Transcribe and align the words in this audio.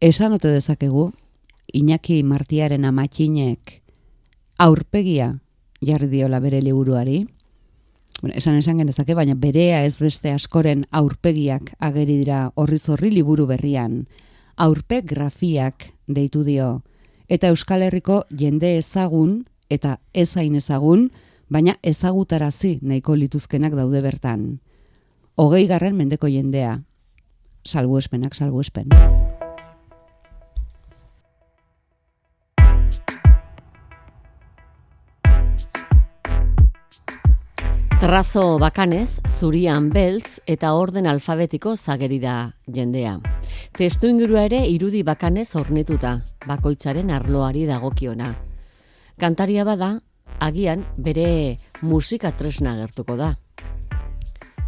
esan 0.00 0.32
ote 0.32 0.48
dezakegu, 0.48 1.12
Iñaki 1.72 2.22
Martiaren 2.24 2.84
amatxinek 2.84 3.82
aurpegia 4.58 5.38
jarri 5.80 6.08
diola 6.08 6.40
bere 6.40 6.60
liburuari, 6.62 7.26
bueno, 8.20 8.34
esan 8.36 8.56
esan 8.56 8.78
genezake, 8.78 9.14
baina 9.14 9.34
berea 9.34 9.84
ez 9.84 9.96
beste 10.00 10.32
askoren 10.32 10.84
aurpegiak 10.90 11.72
ageri 11.78 12.18
dira 12.20 12.50
horri 12.54 12.78
zorri 12.78 13.10
liburu 13.10 13.46
berrian. 13.46 14.04
Aurpeg 14.56 15.06
grafiak 15.08 15.94
deitu 16.06 16.44
dio. 16.44 16.82
Eta 17.28 17.48
Euskal 17.48 17.82
Herriko 17.82 18.24
jende 18.28 18.76
ezagun 18.76 19.46
eta 19.70 19.98
ezain 20.12 20.54
ezagun, 20.54 21.08
baina 21.48 21.78
ezagutarazi 21.82 22.78
nahiko 22.82 23.16
lituzkenak 23.16 23.72
daude 23.72 24.02
bertan. 24.04 24.60
Hogei 25.36 25.66
garren 25.66 25.96
mendeko 25.96 26.28
jendea. 26.28 26.82
Salbuespenak, 27.64 28.34
salbuespen. 28.34 28.92
Trazo 38.10 38.58
bakanez, 38.58 39.20
zurian 39.38 39.84
beltz 39.94 40.40
eta 40.50 40.72
orden 40.74 41.06
alfabetiko 41.06 41.76
zageri 41.76 42.16
da 42.18 42.32
jendea. 42.66 43.12
Testu 43.78 44.08
ingurua 44.10 44.42
ere 44.48 44.58
irudi 44.66 45.04
bakanez 45.06 45.44
ornetuta, 45.54 46.16
bakoitzaren 46.42 47.12
arloari 47.14 47.68
dagokiona. 47.68 48.32
Kantaria 49.14 49.62
bada, 49.68 49.92
agian 50.42 50.82
bere 50.98 51.58
musika 51.82 52.32
tresna 52.34 52.72
gertuko 52.80 53.14
da. 53.14 53.28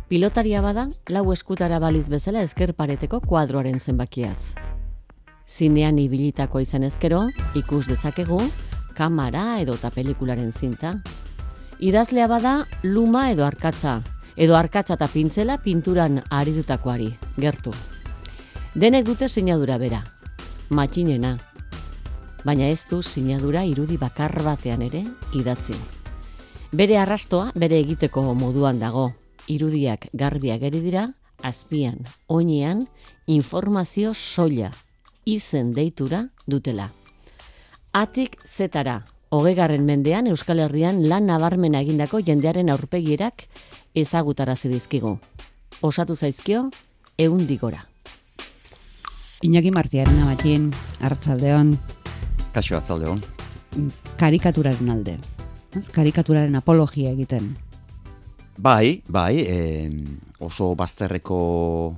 Pilotaria 0.06 0.62
bada, 0.62 0.86
lau 1.10 1.24
eskutara 1.34 1.82
baliz 1.82 2.06
bezala 2.14 2.44
ezkerpareteko 2.46 3.24
kuadroaren 3.26 3.80
zenbakiaz. 3.80 4.38
Zinean 5.50 5.98
ibilitako 5.98 6.62
izan 6.62 6.86
ezkero, 6.86 7.24
ikus 7.58 7.88
dezakegu, 7.90 8.38
kamera 8.94 9.58
edo 9.58 9.74
eta 9.82 9.90
pelikularen 9.90 10.54
zinta, 10.54 10.94
idazlea 11.82 12.28
bada 12.30 12.68
luma 12.82 13.32
edo 13.32 13.44
arkatza, 13.44 14.02
edo 14.36 14.54
arkatza 14.54 14.94
eta 14.94 15.08
pintzela 15.10 15.56
pinturan 15.58 16.20
aridutakoari, 16.30 17.08
gertu. 17.42 17.72
Denek 18.78 19.04
dute 19.08 19.26
sinadura 19.28 19.80
bera, 19.82 20.04
matxinena, 20.70 21.32
baina 22.46 22.68
ez 22.70 22.84
du 22.88 23.00
sinadura 23.02 23.64
irudi 23.66 23.98
bakar 23.98 24.36
batean 24.46 24.84
ere 24.86 25.02
idatzi. 25.34 25.74
Bere 26.70 27.00
arrastoa 27.02 27.50
bere 27.58 27.80
egiteko 27.82 28.22
moduan 28.32 28.78
dago, 28.78 29.08
irudiak 29.50 30.06
garbiak 30.14 30.62
eri 30.62 30.80
dira, 30.84 31.08
azpian, 31.42 31.98
oinean, 32.28 32.86
informazio 33.26 34.14
soila, 34.14 34.70
izen 35.26 35.74
deitura 35.74 36.28
dutela. 36.46 36.92
Atik 37.92 38.38
zetara, 38.46 39.02
hogegarren 39.32 39.86
mendean 39.88 40.28
Euskal 40.28 40.60
Herrian 40.60 41.00
lan 41.08 41.24
nabarmena 41.30 41.80
egindako 41.80 42.20
jendearen 42.20 42.68
aurpegierak 42.68 43.46
ezagutarazi 43.96 44.68
dizkigu. 44.68 45.16
Osatu 45.80 46.16
zaizkio, 46.16 46.66
eundigora. 47.16 47.86
Iñaki 49.42 49.72
Martiaren 49.74 50.20
amatien, 50.22 50.68
hartzaldeon, 51.00 51.78
Kaixo 52.52 52.76
atzaldeon. 52.76 53.22
karikaturaren 54.20 54.90
alde. 54.92 55.16
Ez? 55.72 55.88
Karikaturaren 55.88 56.54
apologia 56.54 57.10
egiten. 57.10 57.56
Bai, 58.58 59.02
bai, 59.08 59.40
e, 59.40 59.88
oso 60.44 60.74
bazterreko 60.76 61.96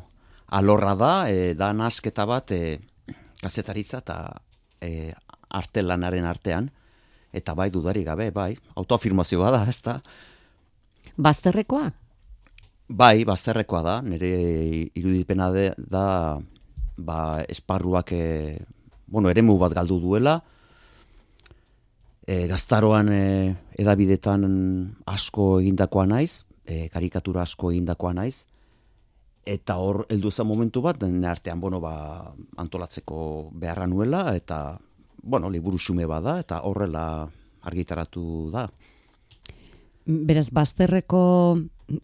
alorra 0.55 0.95
da, 0.95 1.13
e, 1.29 1.55
da 1.59 1.73
nasketa 1.75 2.25
bat 2.31 2.55
e, 2.55 2.79
gazetaritza 3.43 3.99
eta 3.99 4.19
e, 4.81 5.11
arte 5.51 5.83
lanaren 5.83 6.25
artean, 6.31 6.71
eta 7.35 7.55
bai 7.59 7.69
dudari 7.75 8.05
gabe, 8.07 8.31
bai, 8.31 8.55
autoafirmazio 8.79 9.43
bada, 9.43 9.65
ez 9.69 9.81
da? 9.83 9.99
Bazterrekoa? 11.17 11.91
Bai, 12.89 13.25
bazterrekoa 13.25 13.83
da, 13.83 13.95
nire 14.05 14.31
irudipena 14.95 15.51
de, 15.55 15.71
da, 15.79 16.39
ba, 16.97 17.19
esparruak, 17.49 18.13
e, 18.13 18.59
bueno, 19.07 19.31
eremu 19.33 19.57
bat 19.59 19.75
galdu 19.75 19.99
duela, 20.03 20.39
e, 22.27 22.47
gaztaroan 22.51 23.11
e, 23.13 23.25
edabidetan 23.81 24.45
asko 25.11 25.59
egindakoa 25.63 26.07
naiz, 26.13 26.45
e, 26.65 26.89
karikatura 26.93 27.45
asko 27.49 27.73
egindakoa 27.73 28.15
naiz, 28.21 28.47
eta 29.45 29.77
hor 29.81 30.05
heldu 30.09 30.31
zen 30.31 30.49
momentu 30.49 30.83
bat, 30.85 31.03
nire 31.05 31.33
artean, 31.33 31.61
bueno, 31.61 31.81
ba, 31.81 31.95
antolatzeko 32.61 33.51
beharra 33.53 33.89
nuela, 33.89 34.27
eta, 34.37 34.79
bueno, 35.25 35.51
liburu 35.51 35.79
xume 35.79 36.07
bada, 36.07 36.39
eta 36.41 36.61
horrela 36.63 37.31
argitaratu 37.65 38.51
da. 38.53 38.69
Beraz, 40.05 40.51
bazterreko 40.53 41.23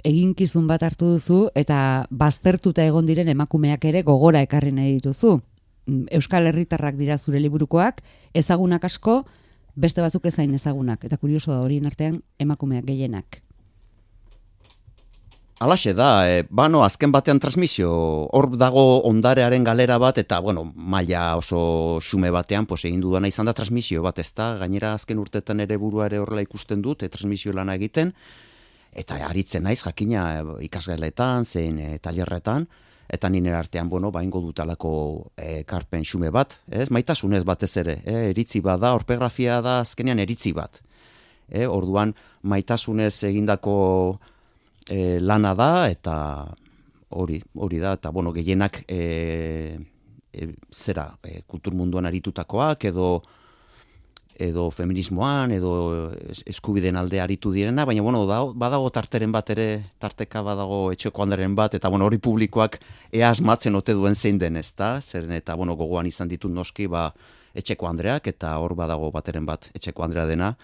eginkizun 0.05 0.67
bat 0.69 0.83
hartu 0.83 1.15
duzu, 1.17 1.41
eta 1.55 2.07
baztertuta 2.11 2.85
egon 2.89 3.07
diren 3.09 3.29
emakumeak 3.29 3.85
ere 3.85 4.03
gogora 4.03 4.41
ekarri 4.47 4.73
nahi 4.73 4.97
dituzu. 4.97 5.37
Euskal 6.17 6.49
Herritarrak 6.49 6.97
dira 6.97 7.19
zure 7.19 7.41
liburukoak, 7.41 8.01
ezagunak 8.35 8.85
asko, 8.89 9.25
beste 9.77 10.01
batzuk 10.01 10.27
ezain 10.27 10.55
ezagunak, 10.55 11.05
eta 11.05 11.17
kurioso 11.17 11.53
da 11.53 11.61
horien 11.61 11.87
artean 11.87 12.21
emakumeak 12.39 12.85
gehienak. 12.89 13.43
Alaxe 15.61 15.93
da, 15.93 16.25
e, 16.25 16.47
bano, 16.49 16.79
azken 16.87 17.13
batean 17.13 17.37
transmisio, 17.37 17.91
hor 18.33 18.47
dago 18.57 19.03
ondarearen 19.05 19.61
galera 19.61 19.99
bat, 20.01 20.17
eta, 20.17 20.39
bueno, 20.41 20.63
maila 20.73 21.35
oso 21.37 21.99
xume 22.01 22.31
batean, 22.33 22.65
pues, 22.65 22.87
egin 22.89 23.03
dudana 23.05 23.29
izan 23.29 23.45
da 23.45 23.53
transmisio 23.53 24.01
bat, 24.01 24.23
ez 24.25 24.33
da, 24.33 24.55
gainera 24.63 24.95
azken 24.97 25.21
urtetan 25.21 25.61
ere 25.61 25.77
burua 25.77 26.07
ere 26.09 26.23
horrela 26.23 26.47
ikusten 26.47 26.81
dut, 26.81 27.05
e, 27.05 27.11
transmisio 27.13 27.53
lana 27.53 27.77
egiten, 27.77 28.15
eta 29.05 29.21
aritzen 29.29 29.69
naiz, 29.69 29.83
jakina, 29.85 30.25
e, 30.39 30.57
ikasgeletan, 30.71 31.45
zein 31.45 31.77
e, 31.77 31.91
tailerretan, 32.01 32.65
eta 33.13 33.29
nire 33.29 33.53
artean, 33.53 33.93
bueno, 33.93 34.09
baingo 34.17 34.41
dutalako 34.41 34.95
e, 35.37 35.67
karpen 35.69 36.09
xume 36.09 36.33
bat, 36.33 36.57
ez, 36.73 36.89
maitasunez 36.89 37.45
batez 37.45 37.75
ere, 37.85 38.01
e, 38.07 38.19
eritzi 38.33 38.65
bat 38.65 38.81
da, 38.81 38.97
orpegrafia 38.97 39.61
da 39.61 39.83
azkenean 39.85 40.25
eritzi 40.25 40.57
bat. 40.57 40.81
E, 41.53 41.67
orduan, 41.69 42.17
maitasunez 42.49 43.19
egindako 43.29 43.81
e, 44.89 45.21
lana 45.21 45.55
da 45.55 45.89
eta 45.91 46.15
hori 47.11 47.41
hori 47.55 47.79
da 47.79 47.95
eta 47.99 48.11
bueno 48.11 48.33
gehienak 48.33 48.85
e, 48.89 49.79
e, 50.33 50.49
zera 50.73 51.11
e, 51.23 51.43
kultur 51.47 51.75
munduan 51.75 52.07
aritutakoak 52.07 52.85
edo 52.85 53.21
edo 54.41 54.71
feminismoan 54.73 55.53
edo 55.53 55.73
eskubideen 56.49 56.97
alde 56.97 57.21
aritu 57.21 57.53
direna 57.53 57.85
baina 57.85 58.03
bueno 58.03 58.25
da, 58.27 58.41
badago 58.45 58.89
tarteren 58.91 59.33
bat 59.33 59.51
ere 59.53 59.67
tarteka 60.01 60.43
badago 60.43 60.81
etxeko 60.95 61.23
andaren 61.23 61.55
bat 61.55 61.75
eta 61.77 61.91
bueno 61.93 62.07
hori 62.09 62.19
publikoak 62.19 62.81
ea 63.13 63.31
asmatzen 63.31 63.77
ote 63.77 63.93
duen 63.93 64.15
zein 64.15 64.39
den 64.39 64.57
ezta? 64.57 65.01
Zeren 65.01 65.33
eta 65.37 65.55
bueno 65.57 65.77
gogoan 65.77 66.07
izan 66.07 66.29
ditut 66.29 66.53
noski 66.53 66.87
ba 66.89 67.11
etxeko 67.55 67.87
andreak 67.87 68.27
eta 68.33 68.57
hor 68.59 68.75
badago 68.75 69.11
bateren 69.11 69.47
bat 69.47 69.71
etxeko 69.75 70.05
andrea 70.07 70.27
dena 70.27 70.55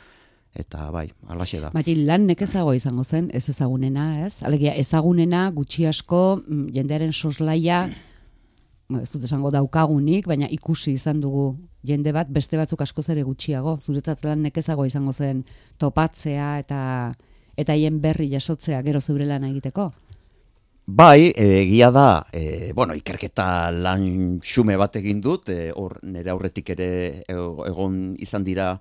eta 0.57 0.91
bai, 0.91 1.07
alaxe 1.29 1.61
da. 1.61 1.71
Mati, 1.75 1.95
lan 2.09 2.27
nekezago 2.27 2.75
izango 2.77 3.05
zen, 3.05 3.31
ez 3.35 3.49
ezagunena, 3.53 4.27
ez? 4.27 4.41
Alegia, 4.47 4.75
ezagunena, 4.75 5.47
gutxi 5.55 5.87
asko, 5.87 6.41
mm, 6.43 6.69
jendearen 6.75 7.13
soslaia, 7.13 7.87
ez 9.03 9.11
dut 9.13 9.25
esango 9.29 9.53
daukagunik, 9.55 10.29
baina 10.31 10.49
ikusi 10.51 10.97
izan 10.97 11.21
dugu 11.21 11.51
jende 11.87 12.13
bat, 12.15 12.31
beste 12.33 12.59
batzuk 12.59 12.83
asko 12.83 13.03
ere 13.13 13.23
gutxiago, 13.23 13.79
zuretzat 13.81 14.25
lan 14.25 14.43
nekezago 14.43 14.87
izango 14.87 15.13
zen 15.13 15.45
topatzea 15.79 16.59
eta 16.65 16.81
eta 17.57 17.73
haien 17.73 18.01
berri 18.01 18.29
jasotzea 18.31 18.83
gero 18.85 19.01
zeure 19.01 19.25
lan 19.25 19.45
egiteko. 19.49 19.93
Bai, 20.87 21.33
egia 21.35 21.89
da, 21.91 22.27
e, 22.31 22.73
bueno, 22.79 22.95
ikerketa 22.95 23.73
lan 23.75 24.39
xume 24.39 24.77
bat 24.79 24.95
egin 25.01 25.19
dut, 25.21 25.49
e, 25.51 25.73
hor 25.75 25.97
nire 26.07 26.31
aurretik 26.31 26.69
ere 26.77 27.25
egon 27.27 28.15
izan 28.23 28.45
dira 28.47 28.77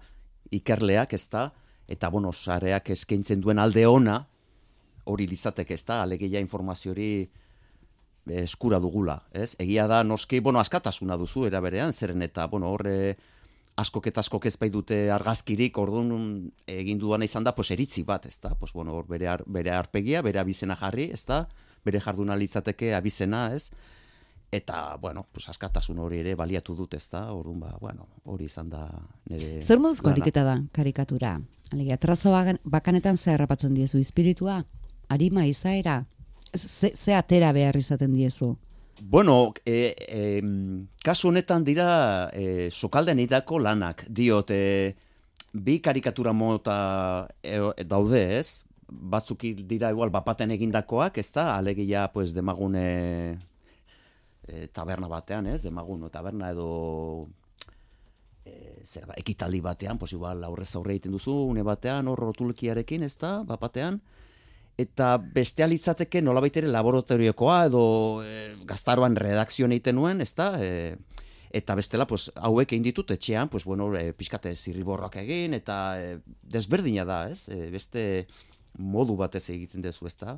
ikerleak, 0.54 1.16
ez 1.18 1.26
da, 1.34 1.48
eta 1.88 2.10
bueno, 2.10 2.32
sareak 2.34 2.90
eskaintzen 2.96 3.42
duen 3.42 3.60
alde 3.60 3.86
ona, 3.88 4.24
hori 5.06 5.28
lizatek 5.28 5.72
ez 5.72 5.84
da, 5.86 6.02
alegeia 6.04 6.42
informazio 6.42 6.92
hori 6.92 7.30
eskura 8.26 8.80
dugula, 8.82 9.20
ez? 9.34 9.54
Egia 9.62 9.86
da, 9.88 10.04
noski, 10.04 10.40
bueno, 10.40 10.60
askatasuna 10.60 11.18
duzu, 11.18 11.46
era 11.46 11.62
berean, 11.62 11.94
zeren 11.94 12.26
eta, 12.26 12.48
bueno, 12.50 12.72
horre, 12.74 13.18
askok 13.78 14.08
eta 14.10 14.24
askok 14.24 14.48
ez 14.50 14.56
bai 14.58 14.72
dute 14.74 15.12
argazkirik, 15.14 15.78
orduan 15.78 16.50
egin 16.66 16.98
duana 16.98 17.28
izan 17.30 17.46
da, 17.46 17.54
pues 17.54 17.70
eritzi 17.76 18.02
bat, 18.04 18.26
ez 18.26 18.40
da? 18.42 18.56
Pues, 18.58 18.74
bueno, 18.74 18.96
hor 18.98 19.06
bere, 19.08 19.30
ar, 19.30 19.44
bere 19.46 19.76
arpegia, 19.76 20.24
bere 20.26 20.42
abizena 20.42 20.78
jarri, 20.80 21.12
ez 21.14 21.22
da? 21.30 21.46
bere 21.86 22.02
jarduna 22.02 22.36
litzateke 22.36 22.94
abizena, 22.98 23.48
ez? 23.54 23.70
Eta, 24.52 24.96
bueno, 25.02 25.26
pues 25.32 25.50
askatasun 25.52 26.00
hori 26.00 26.22
ere 26.24 26.36
baliatu 26.40 26.76
dut, 26.78 26.96
ez 26.98 27.06
da? 27.12 27.28
Orduan, 27.34 27.60
ba, 27.62 27.76
bueno, 27.82 28.08
hori 28.32 28.48
izan 28.50 28.70
da 28.72 28.88
nire... 29.30 29.60
Zer 29.62 29.82
moduzko 29.84 30.10
ariketa 30.12 30.46
da, 30.48 30.56
karikatura? 30.74 31.36
Alegia, 31.74 31.98
trazo 31.98 32.32
bakanetan 32.64 33.18
zer 33.18 33.40
rapatzen 33.40 33.74
diezu, 33.74 33.98
espiritua? 33.98 34.64
Arima, 35.10 35.46
izaera? 35.46 36.06
Ze, 36.54 36.94
ze 36.96 37.14
atera 37.14 37.52
behar 37.54 37.76
izaten 37.76 38.14
diezu? 38.14 38.56
Bueno, 39.02 39.54
e, 39.66 39.96
e, 40.08 40.42
kasu 41.04 41.30
honetan 41.30 41.66
dira 41.66 42.30
e, 42.34 42.70
sokalden 42.72 43.20
idako 43.20 43.60
lanak. 43.60 44.06
Diot, 44.08 44.52
e, 44.52 44.96
bi 45.52 45.80
karikatura 45.82 46.34
mota 46.34 47.28
e, 47.44 47.60
daude 47.84 48.22
ez, 48.38 48.64
batzuk 48.88 49.44
dira 49.68 49.92
igual 49.92 50.14
bapaten 50.14 50.52
egindakoak, 50.56 51.18
ez 51.18 51.32
da, 51.34 51.56
alegia 51.58 52.08
pues, 52.14 52.34
demagune 52.34 52.86
e, 54.48 54.68
taberna 54.72 55.10
batean, 55.12 55.48
ez, 55.48 55.62
demagun 55.66 56.08
taberna 56.14 56.54
edo 56.54 57.28
e, 58.46 58.80
zer, 58.84 59.08
ba, 59.10 59.16
ekitaldi 59.18 59.62
batean, 59.66 59.98
pues, 59.98 60.14
igual 60.14 60.44
aurrez 60.44 60.70
aurre 60.76 60.96
egiten 60.96 61.16
duzu, 61.18 61.34
une 61.50 61.66
batean, 61.66 62.08
hor 62.08 62.22
rotulkiarekin, 62.30 63.04
ez 63.04 63.16
da, 63.18 63.40
bapatean, 63.44 64.00
eta 64.78 65.16
beste 65.18 65.66
litzateke 65.68 66.22
nolabait 66.22 66.56
ere 66.60 66.70
laboratoriokoa 66.72 67.60
edo 67.70 67.84
e, 68.24 68.56
gaztaroan 68.68 69.16
redakzioan 69.20 69.76
egiten 69.76 69.96
nuen, 70.00 70.22
ezta? 70.22 70.52
E, 70.60 70.96
eta 71.56 71.78
bestela 71.80 72.04
pues 72.08 72.28
hauek 72.36 72.74
egin 72.74 72.84
ditut 72.84 73.14
etxean, 73.16 73.50
pues 73.50 73.64
bueno, 73.64 73.88
e, 73.96 74.12
pizkate 74.14 74.52
zirriborrak 74.56 75.16
egin 75.24 75.56
eta 75.56 75.78
e, 76.02 76.18
desberdina 76.44 77.06
da, 77.08 77.24
ez? 77.32 77.48
E, 77.48 77.70
beste 77.72 78.04
modu 78.78 79.16
batez 79.16 79.46
egiten 79.54 79.86
dezu, 79.86 80.10
ezta? 80.12 80.36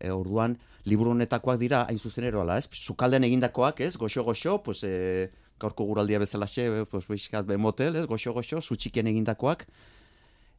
E, 0.00 0.10
orduan 0.10 0.56
liburu 0.90 1.14
honetakoak 1.14 1.60
dira 1.60 1.84
hain 1.86 1.98
zuzen 1.98 2.26
ala, 2.34 2.58
ez? 2.58 2.66
Sukalden 2.72 3.24
egindakoak, 3.24 3.80
ez? 3.86 3.96
Goxo 3.96 4.24
goxo, 4.26 4.58
pues 4.64 4.82
e, 4.82 5.30
gaurko 5.60 5.84
guraldia 5.84 6.18
bezalaxe, 6.18 6.66
pues 6.90 7.06
pizkat 7.06 7.46
be 7.46 7.56
motel, 7.56 7.96
ez? 7.96 8.06
Goxo 8.08 8.32
goxo, 8.36 8.60
sutxiken 8.60 9.10
egindakoak 9.12 9.66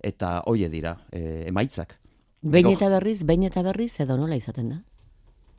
eta 0.01 0.42
hoe 0.45 0.69
dira, 0.69 0.98
e, 1.12 1.45
emaitzak. 1.48 1.98
Behin 2.42 2.71
eta 2.74 2.89
berriz, 2.89 3.21
behin 3.24 3.45
eta 3.45 3.62
berriz, 3.62 3.94
edo 4.01 4.18
nola 4.18 4.36
izaten 4.36 4.71
da? 4.74 4.80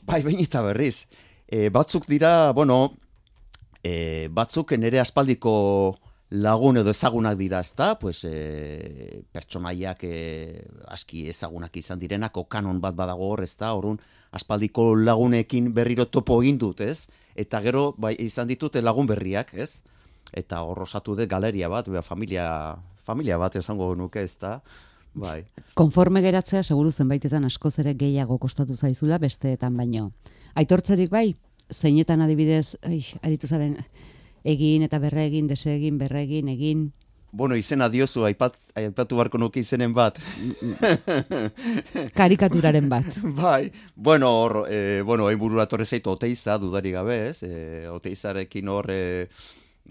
Bai, 0.03 0.23
behin 0.23 0.43
eta 0.43 0.65
berriz. 0.67 1.07
E, 1.47 1.69
batzuk 1.71 2.09
dira, 2.11 2.51
bueno, 2.53 2.97
e, 3.85 4.27
batzuk 4.35 4.75
nere 4.75 4.99
aspaldiko 4.99 5.53
lagun 6.33 6.81
edo 6.81 6.91
ezagunak 6.91 7.37
dira, 7.39 7.61
ezta? 7.63 7.93
Pues, 8.01 8.25
e, 8.27 9.23
pertsonaiak 9.31 10.03
e, 10.09 10.17
aski 10.91 11.29
ezagunak 11.31 11.77
izan 11.79 12.03
direnako 12.03 12.49
kanon 12.51 12.81
bat 12.83 12.99
badago 12.99 13.31
hor, 13.31 13.45
ezta? 13.47 13.71
Horun, 13.79 14.01
aspaldiko 14.33 14.97
lagunekin 14.97 15.71
berriro 15.77 16.09
topo 16.09 16.41
egin 16.43 16.59
dut, 16.59 16.83
ez? 16.83 17.07
Eta 17.37 17.61
gero, 17.65 17.95
bai, 17.99 18.15
izan 18.19 18.49
ditute 18.49 18.83
lagun 18.83 19.07
berriak, 19.07 19.55
ez? 19.55 19.83
Eta 20.33 20.63
hor 20.63 20.83
osatu 20.85 21.17
dut 21.17 21.29
galeria 21.29 21.69
bat, 21.69 21.89
familia, 22.05 22.77
familia 23.05 23.39
bat 23.39 23.57
esango 23.57 23.95
nuke, 23.95 24.23
ezta? 24.23 24.61
Bai. 25.15 25.43
Konforme 25.77 26.23
geratzea, 26.25 26.63
seguru 26.63 26.91
zenbaitetan 26.91 27.45
askoz 27.45 27.79
ere 27.83 27.95
gehiago 27.95 28.39
kostatu 28.39 28.77
zaizula 28.77 29.19
besteetan 29.19 29.77
baino. 29.77 30.11
Aitortzerik 30.55 31.11
bai, 31.11 31.35
zeinetan 31.73 32.23
adibidez, 32.25 32.77
ai, 32.83 33.03
aritu 33.23 33.47
zaren 33.47 33.77
egin 34.45 34.83
eta 34.83 34.99
berre 34.99 35.27
egin, 35.27 35.49
dese 35.49 35.75
egin, 35.75 35.99
berre 35.99 36.23
egin, 36.25 36.49
egin. 36.49 36.91
Bueno, 37.33 37.57
izena 37.57 37.87
diozu, 37.89 38.27
aipat, 38.29 38.59
aipatu 38.77 39.17
barko 39.17 39.39
nuke 39.41 39.63
izenen 39.65 39.95
bat. 39.97 40.19
Karikaturaren 42.19 42.91
bat. 42.93 43.09
bai, 43.41 43.71
bueno, 43.97 44.29
hor, 44.43 44.57
e, 44.69 45.01
bueno, 45.01 45.31
egin 45.31 45.41
burura 45.41 45.65
torre 45.65 45.87
zeitu 45.89 46.13
oteiza, 46.13 46.59
dudari 46.61 46.93
gabe, 46.93 47.17
ez? 47.31 47.39
E, 47.49 47.89
oteizarekin 47.89 48.69
hor, 48.69 48.91
e, 48.93 49.01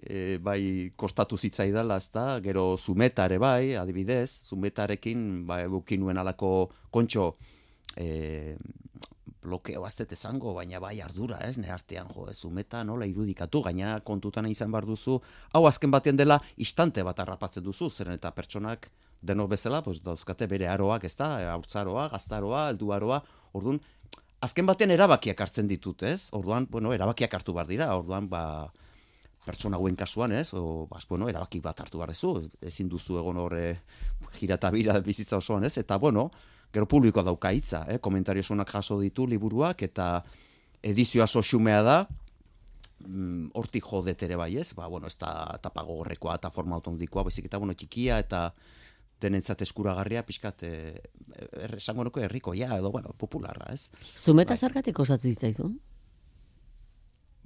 e, 0.04 0.38
bai 0.38 0.62
kostatu 0.96 1.40
zitzaidala, 1.42 1.98
ezta? 1.98 2.28
Gero 2.46 2.76
zumeta 2.78 3.26
ere 3.26 3.42
bai, 3.42 3.74
adibidez, 3.74 4.30
zumetarekin 4.46 5.48
bai 5.50 5.64
bukin 5.66 6.06
nuen 6.06 6.22
alako 6.22 6.70
kontxo 6.94 7.32
e, 7.98 8.56
blokeo 9.42 9.86
aztet 9.86 10.14
esango, 10.14 10.54
baina 10.54 10.80
bai 10.80 11.00
ardura, 11.02 11.40
ez, 11.48 11.58
ne 11.58 11.72
artean, 11.74 12.10
jo, 12.14 12.28
ez, 12.30 12.38
zumeta 12.38 12.84
nola 12.86 13.08
irudikatu, 13.10 13.62
gaina 13.66 13.96
kontutan 14.06 14.48
izan 14.50 14.72
bar 14.72 14.86
duzu, 14.86 15.20
hau 15.54 15.64
azken 15.68 15.92
batean 15.92 16.20
dela, 16.20 16.40
istante 16.58 17.04
bat 17.04 17.20
harrapatzen 17.20 17.66
duzu, 17.66 17.90
zeren 17.90 18.20
eta 18.20 18.32
pertsonak 18.38 18.90
denok 19.22 19.54
bezala, 19.56 19.82
pues, 19.86 20.02
dauzkate 20.04 20.48
bere 20.50 20.70
aroak, 20.70 21.06
ez 21.10 21.16
da, 21.18 21.34
haurtzaroa, 21.54 22.08
gaztaroa, 22.14 22.68
elduaroa, 22.74 23.22
orduan, 23.58 23.82
azken 24.42 24.70
batean 24.70 24.94
erabakiak 24.94 25.42
hartzen 25.42 25.70
ditut, 25.70 26.04
ez, 26.04 26.30
orduan, 26.38 26.68
bueno, 26.70 26.94
erabakiak 26.94 27.34
hartu 27.38 27.54
bar 27.54 27.70
dira, 27.70 27.92
orduan, 27.98 28.30
ba, 28.30 28.44
pertsona 29.46 29.78
hauen 29.78 29.98
kasuan, 29.98 30.34
ez? 30.38 30.52
O, 30.54 30.88
bas, 30.90 31.06
bueno, 31.10 31.30
erabaki 31.30 31.62
bat 31.62 31.80
hartu 31.82 32.02
barrezu, 32.02 32.36
ezin 32.62 32.90
duzu 32.90 33.18
egon 33.22 33.40
horre 33.42 33.66
jirata 34.38 34.70
bira 34.74 35.00
bizitza 35.02 35.40
osoan, 35.42 35.66
ez? 35.66 35.78
Eta, 35.82 35.98
bueno, 35.98 36.30
gero 36.74 36.88
publikoa 36.88 37.24
dauka 37.24 37.52
hitza, 37.52 37.86
eh? 37.90 38.00
komentario 38.00 38.44
jaso 38.44 39.00
ditu 39.00 39.28
liburuak, 39.28 39.82
eta 39.82 40.24
edizioa 40.82 41.28
xumea 41.28 41.82
da, 41.84 42.08
mm, 43.06 43.52
hortik 43.54 43.84
jodet 43.84 44.24
ere 44.24 44.36
bai, 44.36 44.58
ez? 44.58 44.74
Ba, 44.74 44.88
bueno, 44.88 45.08
ez 45.08 45.18
da 45.18 45.58
tapago 45.62 46.00
horrekoa 46.00 46.36
eta 46.36 46.50
forma 46.50 46.76
automatikoa, 46.76 47.24
baizik 47.24 47.46
eta, 47.46 47.58
bueno, 47.58 47.74
txikia, 47.74 48.20
eta 48.20 48.54
denentzat 49.22 49.62
eskuragarria, 49.62 50.24
pixkat, 50.26 50.64
eh, 50.64 51.02
er, 51.54 51.76
esango 51.78 52.04
nuko 52.04 52.20
herriko, 52.20 52.54
ja, 52.58 52.76
edo, 52.78 52.92
bueno, 52.92 53.14
popularra, 53.18 53.72
ez? 53.74 53.92
Zumeta 54.18 54.56
bai. 54.56 54.58
zarkatik 54.58 55.00
osatzen 55.00 55.36
zaizun? 55.36 55.80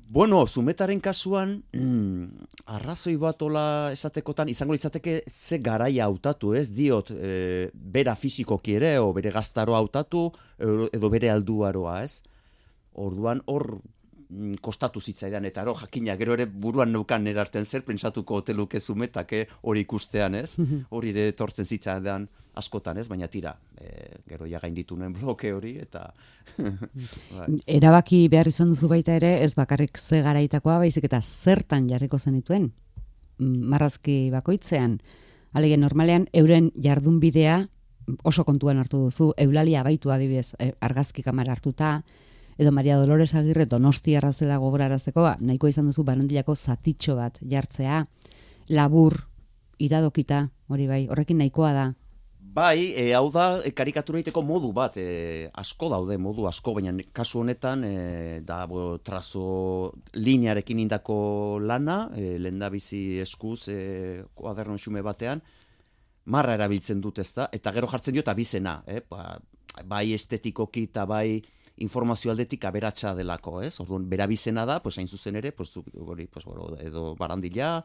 Bueno, 0.08 0.46
zumetaren 0.46 1.00
kasuan, 1.02 1.64
mm, 1.74 2.46
arrazoi 2.70 3.16
bat 3.18 3.42
ola 3.42 3.92
esatekotan, 3.92 4.50
izango 4.50 4.76
litzateke 4.76 5.24
ze 5.28 5.58
garaia 5.58 6.06
hautatu, 6.06 6.54
ez 6.54 6.70
diot, 6.72 7.10
e, 7.10 7.72
bera 7.74 8.14
fizikoki 8.16 8.76
ere, 8.78 9.00
o 9.00 9.12
bere 9.14 9.32
gaztaro 9.34 9.74
hautatu, 9.76 10.28
edo 10.60 11.10
bere 11.10 11.32
alduaroa, 11.34 12.04
ez? 12.04 12.22
Orduan, 12.94 13.42
hor 13.48 13.82
kostatu 14.62 15.02
zitzaidan, 15.02 15.46
eta 15.46 15.62
ero, 15.62 15.76
jakina, 15.80 16.16
gero 16.18 16.34
ere 16.34 16.46
buruan 16.46 16.92
neukan 16.92 17.28
erarten 17.28 17.66
zer, 17.66 17.84
pentsatuko 17.86 18.42
hoteluke 18.42 18.80
zumetak, 18.80 19.34
eh, 19.34 19.46
hori 19.62 19.86
ikustean, 19.86 20.36
ez? 20.36 20.56
Hori 20.96 21.12
ere 21.14 21.32
tortzen 21.38 21.66
zitzaidan, 21.66 22.28
askotan 22.56 22.98
ez, 22.98 23.08
baina 23.12 23.28
tira, 23.28 23.52
e, 23.78 24.16
gero 24.30 24.48
ja 24.48 24.60
gainditu 24.64 24.96
nuen 24.98 25.14
bloke 25.14 25.52
hori, 25.54 25.76
eta... 25.84 26.08
bai. 27.36 27.48
Erabaki 27.68 28.26
behar 28.32 28.48
izan 28.48 28.72
duzu 28.72 28.90
baita 28.92 29.16
ere, 29.20 29.36
ez 29.44 29.54
bakarrik 29.58 30.00
ze 30.00 30.22
garaitakoa, 30.26 30.80
baizik 30.86 31.10
eta 31.10 31.22
zertan 31.22 31.90
jarriko 31.92 32.20
zenituen, 32.20 32.72
mm, 33.38 33.70
marrazki 33.76 34.18
bakoitzean, 34.34 35.00
alege 35.54 35.78
normalean, 35.78 36.30
euren 36.34 36.72
jardun 36.82 37.20
bidea 37.20 37.66
oso 38.24 38.46
kontuan 38.46 38.78
hartu 38.80 39.00
duzu, 39.08 39.32
eulalia 39.38 39.84
baitu 39.84 40.12
adibidez, 40.14 40.54
e, 40.60 40.72
argazki 40.82 41.24
kamara 41.26 41.56
hartuta, 41.56 42.04
edo 42.58 42.72
Maria 42.72 42.98
Dolores 42.98 43.36
Agirre 43.36 43.66
donosti 43.66 44.16
arrazela 44.16 44.58
gogorarazteko, 44.58 45.22
ba, 45.22 45.36
nahiko 45.40 45.68
izan 45.68 45.90
duzu 45.92 46.04
barandilako 46.08 46.56
zatitxo 46.56 47.16
bat 47.20 47.38
jartzea, 47.42 48.06
labur, 48.70 49.20
iradokita, 49.80 50.48
hori 50.68 50.88
bai, 50.88 51.06
horrekin 51.12 51.44
nahikoa 51.44 51.74
da, 51.76 51.86
Bai, 52.56 52.94
e, 52.96 53.10
hau 53.12 53.26
da, 53.36 53.58
e, 53.68 53.74
karikatura 53.76 54.22
egiteko 54.22 54.40
modu 54.48 54.70
bat, 54.72 54.96
e, 54.96 55.50
asko 55.60 55.90
daude, 55.92 56.16
modu 56.16 56.46
asko, 56.48 56.72
baina 56.78 56.94
kasu 57.12 57.42
honetan, 57.42 57.84
e, 57.84 58.38
da, 58.48 58.62
bo, 58.72 58.84
trazo 59.04 59.92
linearekin 60.16 60.80
indako 60.86 61.18
lana, 61.60 61.98
e, 62.16 62.38
lehen 62.40 62.62
da 62.64 62.70
bizi 62.72 63.20
eskuz, 63.20 63.68
e, 63.74 64.24
kuadernon 64.40 64.80
xume 64.80 65.04
batean, 65.04 65.44
marra 66.32 66.56
erabiltzen 66.56 67.04
dut 67.04 67.20
ez 67.20 67.28
da, 67.36 67.50
eta 67.52 67.76
gero 67.76 67.92
jartzen 67.92 68.16
diot 68.16 68.32
abizena, 68.32 68.78
e, 68.88 69.02
ba, 69.10 69.36
bai 69.84 70.06
estetikoki 70.16 70.88
eta 70.88 71.04
bai 71.12 71.42
informazio 71.78 72.32
aldetik 72.32 72.66
aberatsa 72.66 73.14
delako, 73.16 73.60
ez? 73.62 73.80
Orduan, 73.84 74.08
berabizena 74.10 74.66
da, 74.66 74.80
pues 74.84 74.98
hain 74.98 75.08
zuzen 75.08 75.36
ere, 75.36 75.52
pues, 75.52 75.74
hori, 75.76 76.28
pues, 76.28 76.46
edo 76.82 77.16
barandila, 77.20 77.84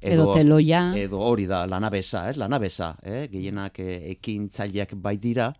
edo, 0.00 0.34
teloia. 0.34 0.82
Edo 0.96 1.20
hori 1.24 1.46
da, 1.46 1.66
lanabesa, 1.66 2.28
ez? 2.30 2.36
Lanabesa, 2.40 2.94
eh? 3.02 3.28
Gehienak 3.32 3.80
eh, 3.80 4.10
ekin 4.12 4.48
tzaileak 4.48 4.94
bai 4.96 5.16
dira. 5.18 5.50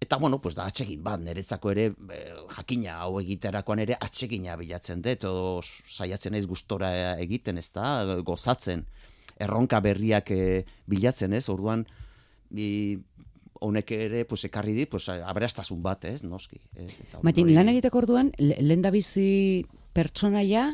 Eta, 0.00 0.16
bueno, 0.16 0.40
pues 0.40 0.54
da, 0.56 0.64
atsegin 0.64 1.02
bat, 1.04 1.20
niretzako 1.20 1.70
ere, 1.74 1.90
eh, 2.14 2.34
jakina 2.56 3.00
hau 3.04 3.18
egiterakoan 3.20 3.84
ere, 3.84 3.98
atsegina 4.00 4.56
bilatzen 4.56 5.02
dut, 5.04 5.26
edo 5.28 5.60
saiatzen 5.62 6.34
ez 6.34 6.46
gustora 6.48 6.90
egiten, 7.20 7.58
ez 7.60 7.68
da, 7.74 8.16
gozatzen, 8.24 8.86
erronka 9.38 9.80
berriak 9.84 10.32
eh, 10.32 10.64
bilatzen, 10.88 11.36
ez? 11.36 11.46
Orduan, 11.52 11.84
bi, 12.50 12.98
honek 13.60 13.90
ere, 13.92 14.24
pues, 14.24 14.44
ekarri 14.48 14.74
dit, 14.74 14.88
pues, 14.90 15.06
aberastazun 15.08 15.82
bat, 15.84 16.04
ez? 16.08 16.22
Noski. 16.24 16.60
Ez? 16.74 16.92
Eta, 17.06 17.20
Matin, 17.26 17.52
lan 17.54 17.68
egiteko 17.72 18.00
orduan, 18.02 18.32
lehen 18.38 18.82
da 18.82 18.92
bizi 18.94 19.64
pertsonaia, 19.96 20.70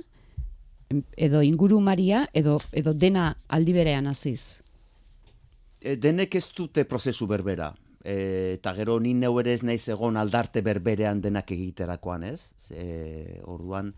edo 1.16 1.42
inguru 1.42 1.80
maria, 1.80 2.26
edo, 2.32 2.60
edo 2.72 2.94
dena 2.94 3.32
aldi 3.48 3.74
berean 3.74 4.06
aziz? 4.06 4.58
E, 5.80 5.96
denek 5.96 6.34
ez 6.38 6.46
dute 6.54 6.86
prozesu 6.86 7.26
berbera. 7.26 7.72
E, 8.06 8.54
eta 8.54 8.72
gero 8.76 9.00
ni 9.02 9.16
neu 9.18 9.34
ere 9.42 9.56
ez 9.56 9.64
naiz 9.66 9.82
egon 9.90 10.16
aldarte 10.16 10.62
berberean 10.62 11.20
denak 11.20 11.50
egiterakoan, 11.50 12.28
ez? 12.30 12.52
E, 12.70 13.40
orduan, 13.50 13.90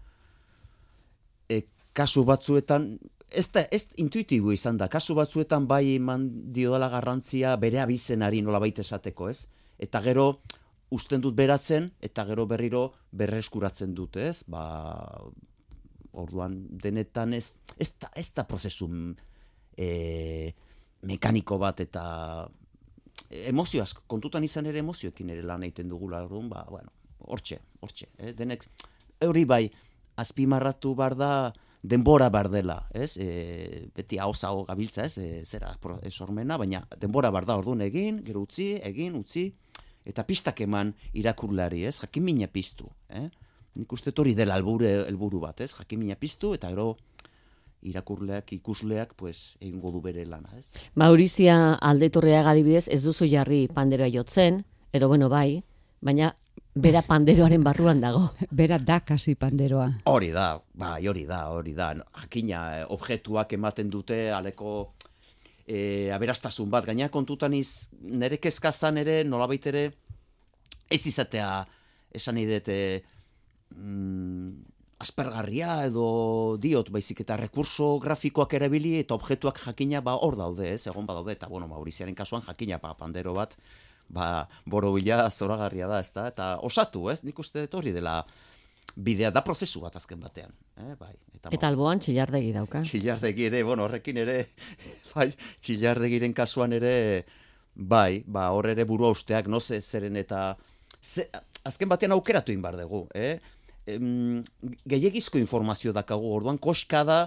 e, 1.49 1.63
kasu 1.93 2.25
batzuetan, 2.25 2.95
ez 3.31 3.49
da, 3.53 3.65
ez 3.71 3.89
intuitibo 4.01 4.53
izan 4.53 4.79
da, 4.81 4.89
kasu 4.89 5.15
batzuetan 5.19 5.67
bai 5.69 5.97
eman 5.97 6.29
dio 6.53 6.73
dela 6.75 6.89
garrantzia 6.93 7.57
bere 7.61 7.81
abizenari 7.83 8.43
nola 8.43 8.61
baita 8.63 8.83
esateko, 8.85 9.29
ez? 9.29 9.47
Eta 9.79 10.01
gero, 10.03 10.41
usten 10.95 11.21
dut 11.21 11.37
beratzen, 11.37 11.91
eta 12.01 12.25
gero 12.29 12.47
berriro 12.49 12.89
berreskuratzen 13.13 13.95
dut, 13.95 14.17
ez? 14.17 14.43
Ba, 14.49 14.63
orduan 16.19 16.57
denetan 16.83 17.35
ez, 17.37 17.53
ez 17.77 17.93
da, 18.01 18.11
ez 18.17 18.31
da 18.35 18.47
prozesu 18.49 18.89
e, 19.77 20.53
mekaniko 21.07 21.59
bat 21.59 21.85
eta 21.85 22.05
emozioaz, 23.29 23.93
kontutan 24.07 24.45
izan 24.45 24.67
ere 24.67 24.81
emozioekin 24.81 25.31
ere 25.31 25.45
lan 25.47 25.67
egiten 25.67 25.89
dugula, 25.93 26.25
orduan, 26.25 26.49
ba, 26.49 26.65
bueno, 26.71 26.91
hortxe, 27.29 27.61
hortxe, 27.85 28.09
eh? 28.17 28.33
denek, 28.33 28.65
hori 29.27 29.45
bai, 29.45 29.65
azpimarratu 30.19 30.95
bar 30.99 31.15
da, 31.19 31.33
denbora 31.83 32.29
bar 32.31 32.49
dela, 32.51 32.89
ez? 32.93 33.17
E, 33.17 33.89
beti 33.95 34.19
hau 34.19 34.33
zau 34.35 34.65
gabiltza, 34.67 35.05
ez? 35.05 35.19
E, 35.19 35.45
zera, 35.45 35.77
sormena, 36.11 36.57
baina 36.59 36.87
denbora 36.99 37.31
bar 37.31 37.47
da, 37.47 37.57
orduan 37.57 37.83
egin, 37.83 38.23
gero 38.25 38.43
utzi, 38.43 38.75
egin, 38.83 39.15
utzi, 39.15 39.53
eta 40.09 40.25
pistak 40.27 40.61
eman 40.61 40.95
irakurlari, 41.15 41.85
ez? 41.87 41.99
Jakin 42.01 42.25
mina 42.25 42.49
piztu, 42.49 42.89
eh? 43.09 43.29
Nik 43.79 43.93
uste 43.93 44.11
hori 44.17 44.35
dela 44.35 44.57
alburu, 44.59 44.89
helburu 44.89 45.41
bat, 45.41 45.61
ez? 45.61 45.73
Jakin 45.77 46.01
mina 46.01 46.17
piztu, 46.19 46.55
eta 46.57 46.71
gero 46.73 46.97
irakurleak, 47.87 48.53
ikusleak, 48.57 49.15
pues, 49.15 49.57
egingo 49.61 49.93
du 49.95 50.01
bere 50.03 50.25
lana, 50.27 50.51
ez? 50.59 50.67
Maurizia 50.99 51.75
aldetorrea 51.75 52.43
adibidez 52.51 52.89
ez 52.91 53.03
duzu 53.05 53.29
jarri 53.31 53.69
panderoa 53.69 54.11
jotzen, 54.11 54.65
edo 54.93 55.09
bueno, 55.09 55.29
bai, 55.29 55.63
baina 56.01 56.35
bera 56.79 57.03
panderoaren 57.03 57.65
barruan 57.65 58.01
dago. 58.01 58.29
Bera 58.51 58.79
da 58.79 59.01
kasi 59.01 59.35
panderoa. 59.35 59.89
Hori 60.11 60.31
da, 60.35 60.61
bai, 60.75 61.07
hori 61.11 61.25
da, 61.27 61.49
hori 61.55 61.75
da. 61.75 61.93
Jakina, 62.23 62.63
eh, 62.79 62.85
objektuak 62.89 63.53
ematen 63.53 63.91
dute, 63.91 64.29
aleko 64.33 64.95
e, 65.67 66.11
aberastasun 66.15 66.71
bat. 66.71 66.87
Gaina 66.87 67.11
kontutan 67.13 67.55
iz, 67.55 67.89
nire 68.01 68.39
kezkazan 68.39 69.03
ere, 69.03 69.23
nolabait 69.25 69.67
ere, 69.67 69.85
ez 70.89 71.05
izatea, 71.11 71.53
esan 72.15 72.39
idete, 72.41 72.79
mm, 73.75 74.53
aspergarria 74.99 75.85
edo 75.87 76.57
diot 76.59 76.89
baizik 76.91 77.21
eta 77.23 77.37
rekurso 77.39 77.99
grafikoak 78.03 78.55
erabili 78.59 78.97
eta 78.99 79.15
objektuak 79.15 79.61
jakina 79.63 80.01
ba 80.03 80.17
hor 80.19 80.35
daude, 80.39 80.73
ez, 80.75 80.87
egon 80.91 81.07
badaude 81.07 81.37
eta 81.37 81.47
bueno, 81.47 81.69
Mauriziaren 81.71 82.17
kasuan 82.19 82.43
jakina 82.43 82.81
ba 82.83 82.97
pandero 82.99 83.35
bat 83.37 83.55
ba 84.09 84.49
borobila 84.67 85.29
zoragarria 85.31 85.89
da, 85.91 86.01
ezta? 86.01 86.27
Eta 86.33 86.57
osatu, 86.65 87.09
ez? 87.13 87.21
Nik 87.25 87.39
uste 87.39 87.67
dut 87.67 87.79
hori 87.81 87.93
dela 87.93 88.23
bidea 88.97 89.31
da 89.31 89.43
prozesu 89.45 89.83
bat 89.85 89.97
azken 89.97 90.21
batean, 90.21 90.55
eh? 90.81 90.95
Bai. 90.99 91.13
Eta, 91.37 91.53
eta 91.55 91.69
alboan 91.69 92.01
txillardegi 92.03 92.55
dauka. 92.57 92.83
Txillardegi 92.87 93.47
ere, 93.51 93.63
bueno, 93.67 93.85
horrekin 93.87 94.17
ere 94.25 94.39
bai, 95.15 95.29
txillardegiren 95.61 96.35
kasuan 96.35 96.75
ere 96.79 96.95
bai, 97.75 98.25
ba 98.27 98.49
hor 98.57 98.67
ere 98.73 98.89
burua 98.89 99.13
usteak 99.15 99.47
no 99.47 99.61
ze 99.61 99.81
zeren 99.81 100.17
eta 100.17 100.57
ze, 101.01 101.29
azken 101.65 101.89
batean 101.89 102.13
aukeratu 102.17 102.53
in 102.53 102.63
bar 102.63 102.77
dugu, 102.77 103.07
eh? 103.15 103.39
em, 103.89 104.43
gehiagizko 104.89 105.39
informazio 105.39 105.93
dakagu, 105.97 106.33
orduan 106.35 106.59
koska 106.59 107.05
da, 107.07 107.21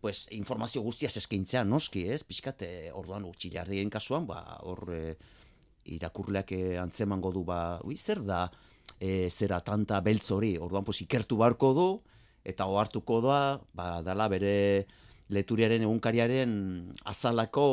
pues, 0.00 0.26
informazio 0.34 0.82
guztiaz 0.82 1.16
eskaintzea 1.20 1.64
noski, 1.64 2.06
ez? 2.14 2.22
Piskate, 2.26 2.90
orduan 2.94 3.26
utxilardien 3.28 3.90
kasuan, 3.90 4.26
ba, 4.26 4.42
hor 4.66 4.84
e, 4.94 5.02
irakurleak 5.96 6.52
e, 6.52 6.62
antzemango 6.78 7.32
du, 7.32 7.44
ba, 7.48 7.78
ui, 7.84 7.96
zer 7.96 8.22
da, 8.26 8.46
e, 9.00 9.28
zera 9.30 9.60
tanta 9.64 10.00
beltz 10.04 10.30
hori, 10.34 10.56
orduan, 10.58 10.84
pues, 10.84 11.00
ikertu 11.04 11.38
barko 11.40 11.72
du, 11.76 11.88
eta 12.44 12.66
ohartuko 12.66 13.20
da, 13.24 13.40
ba, 13.76 13.98
dala 14.06 14.28
bere 14.32 14.86
leturiaren 15.28 15.84
egunkariaren 15.84 16.52
azalako 17.08 17.66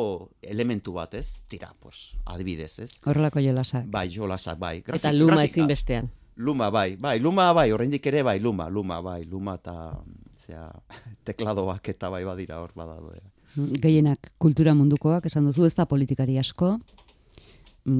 elementu 0.44 0.94
bat, 0.98 1.14
ez? 1.16 1.40
Tira, 1.48 1.72
pues, 1.80 2.12
adibidez, 2.26 2.74
ez? 2.84 2.92
Horrelako 3.08 3.44
jolasak. 3.44 3.88
Bai, 3.92 4.10
jolasak, 4.12 4.60
bai. 4.60 4.80
Grafik, 4.82 5.02
eta 5.02 5.14
luma 5.16 5.44
ezin 5.48 5.70
bestean. 5.72 6.12
Luma 6.36 6.68
bai, 6.70 6.98
bai, 7.00 7.16
luma 7.24 7.48
bai, 7.56 7.70
oraindik 7.72 8.06
ere 8.12 8.26
bai, 8.28 8.42
luma, 8.44 8.68
luma 8.70 9.00
bai, 9.02 9.22
luma 9.24 9.56
eta 9.56 9.76
zea, 10.36 10.68
tekladoak 11.28 11.94
eta 11.96 12.12
bai 12.12 12.26
badira 12.28 12.60
hor 12.60 12.76
badado. 12.76 13.16
Gehienak 13.56 14.34
kultura 14.38 14.74
mundukoak 14.76 15.30
esan 15.30 15.48
duzu, 15.48 15.64
ez 15.64 15.76
da 15.78 15.86
politikari 15.88 16.36
asko, 16.42 16.74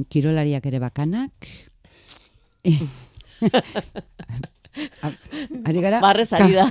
kirolariak 0.08 0.66
ere 0.66 0.78
bakanak. 0.82 1.32
Ari 5.66 5.80
gara? 5.80 6.00
Barrez 6.02 6.32
ari 6.36 6.52
da. 6.52 6.66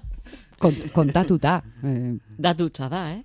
kontatuta. 0.94 1.62
Eh. 1.84 2.14
Datutza 2.38 2.88
da, 2.88 3.10
eh? 3.12 3.24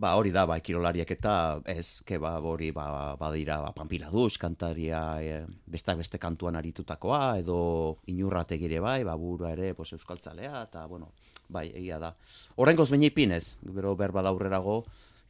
Ba, 0.00 0.14
hori 0.16 0.30
da, 0.32 0.46
ba, 0.48 0.56
kirolariak 0.64 1.10
eta 1.12 1.60
ez, 1.68 2.00
ke 2.08 2.16
ba, 2.16 2.38
hori, 2.40 2.70
ba, 2.72 3.16
badira, 3.20 3.58
ba, 3.60 3.74
pampila 3.76 4.08
duz, 4.08 4.38
kantaria, 4.40 5.00
e, 5.20 5.42
bestak 5.68 5.98
beste 6.00 6.16
kantuan 6.16 6.56
aritutakoa, 6.56 7.36
edo 7.42 7.98
inurrate 8.08 8.56
gire 8.56 8.80
bai, 8.80 9.04
ba, 9.04 9.18
burua 9.20 9.52
ere, 9.52 9.74
pues, 9.76 9.92
euskaltzalea, 9.92 10.62
eta, 10.70 10.86
bueno, 10.88 11.12
bai, 11.52 11.66
egia 11.76 12.00
da. 12.00 12.14
Horrengoz 12.56 12.88
baina 12.88 13.10
ipinez, 13.10 13.58
bero 13.60 13.92
berba 14.00 14.24
daurrerago, 14.24 14.78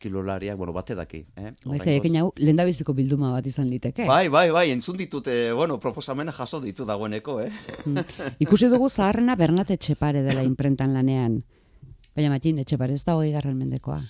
kilolariak, 0.00 0.56
bueno, 0.58 0.72
bate 0.72 0.96
daki. 0.96 1.20
Eh? 1.36 1.52
Bai, 1.68 1.78
ekin 1.94 2.16
hau, 2.22 2.30
lehen 2.40 2.62
biziko 2.64 2.94
bilduma 2.96 3.30
bat 3.34 3.46
izan 3.46 3.68
liteke. 3.70 4.06
Bai, 4.08 4.28
bai, 4.32 4.48
bai, 4.50 4.70
entzun 4.72 4.96
ditut, 4.96 5.28
bueno, 5.56 5.78
proposamena 5.80 6.32
jaso 6.32 6.60
ditu 6.64 6.86
dagoeneko, 6.88 7.40
eh? 7.44 7.50
Mm. 7.84 8.06
Ikusi 8.46 8.72
dugu 8.72 8.88
zaharrena 8.90 9.36
Bernate 9.36 9.76
Etxepare 9.76 10.24
dela 10.26 10.42
imprentan 10.46 10.94
lanean. 10.96 11.42
Baina 12.16 12.32
matin, 12.32 12.58
Etxepare 12.64 12.96
ez 12.96 13.04
da 13.04 13.18
hori 13.20 13.30
garran 13.36 13.60
mendekoa. 13.60 14.00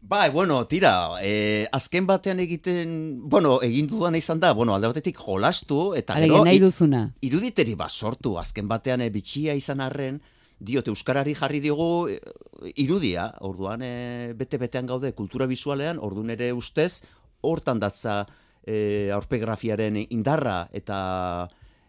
Bai, 0.00 0.30
bueno, 0.30 0.66
tira, 0.66 1.20
eh, 1.22 1.66
azken 1.72 2.06
batean 2.06 2.40
egiten, 2.40 3.20
bueno, 3.28 3.58
egin 3.62 3.86
dudan 3.90 4.16
izan 4.18 4.40
da, 4.40 4.52
bueno, 4.54 4.74
alde 4.74 4.90
batetik 4.92 5.18
jolastu, 5.18 5.94
eta 5.98 6.18
gero, 6.20 6.44
nahi 6.46 6.60
duzuna. 6.62 7.08
iruditeri 7.20 7.74
bat 7.78 7.90
sortu, 7.90 8.36
azken 8.38 8.68
batean 8.68 9.02
e, 9.02 9.10
bitxia 9.10 9.54
izan 9.58 9.80
arren, 9.84 10.20
diot, 10.58 10.88
Euskarari 10.90 11.34
jarri 11.38 11.60
diogu 11.60 12.08
e, 12.10 12.18
irudia, 12.82 13.30
orduan 13.46 13.82
e, 13.82 14.34
bete-betean 14.38 14.86
gaude 14.86 15.12
kultura 15.14 15.46
bizualean, 15.46 15.98
orduan 16.02 16.30
ere 16.34 16.52
ustez, 16.52 17.04
hortan 17.40 17.78
datza 17.78 18.24
e, 18.66 19.10
aurpegrafiaren 19.14 20.00
indarra 20.10 20.68
eta 20.72 20.98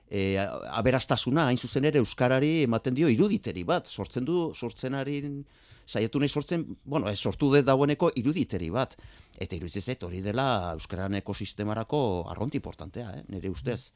e, 0.10 0.38
aberastasuna, 0.38 1.48
hain 1.48 1.58
zuzen 1.58 1.90
ere, 1.90 2.00
Euskarari 2.04 2.64
ematen 2.64 2.98
dio 2.98 3.10
iruditeri 3.10 3.64
bat, 3.64 3.90
sortzen 3.90 4.26
du, 4.26 4.50
sortzen 4.54 4.98
harin, 4.98 5.44
saiatu 5.90 6.22
nahi 6.22 6.30
sortzen, 6.30 6.66
bueno, 6.86 7.10
ez 7.10 7.18
sortu 7.18 7.50
dut 7.50 7.66
dagoeneko 7.66 8.12
iruditeri 8.22 8.70
bat. 8.70 8.96
Eta 9.40 9.58
iruditzen 9.58 10.06
hori 10.06 10.22
dela 10.22 10.74
Euskaran 10.76 11.18
ekosistemarako 11.18 12.02
arronti 12.30 12.60
importantea, 12.62 13.10
eh? 13.18 13.24
nire 13.34 13.50
ustez. 13.50 13.92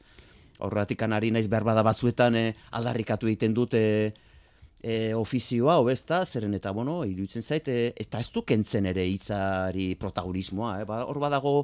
Horretik 0.58 1.02
anari 1.02 1.30
naiz 1.34 1.46
behar 1.50 1.66
bada 1.66 1.82
batzuetan 1.86 2.38
eh, 2.38 2.54
aldarrikatu 2.78 3.30
egiten 3.30 3.54
dute 3.54 3.82
eh, 3.82 4.12
ofizioa, 5.16 5.78
hobezta, 5.80 6.24
zeren 6.26 6.54
eta, 6.54 6.72
bueno, 6.76 6.98
iruditzen 7.08 7.42
zait, 7.42 7.68
eh, 7.68 7.92
eta 7.96 8.20
ez 8.20 8.28
du 8.34 8.42
kentzen 8.44 8.86
ere 8.86 9.06
hitzari 9.08 9.94
protagonismoa, 10.00 10.80
eh? 10.82 10.84
Ba, 10.88 11.04
hor 11.08 11.20
badago 11.22 11.54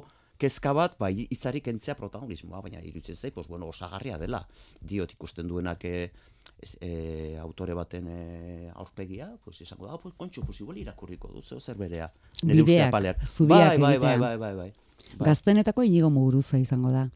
kezka 0.41 0.73
bat, 0.73 0.95
bai, 0.97 1.27
hitzari 1.29 1.61
kentzea 1.61 1.93
protagonismoa, 1.99 2.63
baina 2.65 2.81
iruditzen 2.81 3.15
zait, 3.15 3.33
pues, 3.33 3.47
bueno, 3.47 3.69
osagarria 3.69 4.17
dela, 4.17 4.41
diot 4.81 5.13
ikusten 5.13 5.47
duenak 5.47 5.85
eh, 5.85 6.09
e, 6.79 7.37
autore 7.37 7.75
baten 7.77 8.07
e, 8.09 8.71
aurpegia, 8.73 9.29
pues 9.43 9.61
izango 9.61 9.85
da, 9.87 9.97
pues 10.01 10.15
kontxu, 10.17 10.41
pues 10.45 10.59
igual 10.61 10.81
irakurriko 10.81 11.29
du, 11.29 11.43
zeo 11.43 11.59
zer 11.59 11.77
berea. 11.77 12.11
Bideak, 12.41 13.25
zubiak 13.27 13.77
bai, 13.77 13.77
bai, 13.77 13.97
bai, 13.97 14.17
bai, 14.17 14.17
bai, 14.17 14.37
bai, 14.37 14.55
bai. 14.55 14.73
Gaztenetako 15.19 15.83
inigo 15.83 16.09
muguruza 16.09 16.57
izango 16.57 16.91
da. 16.91 17.09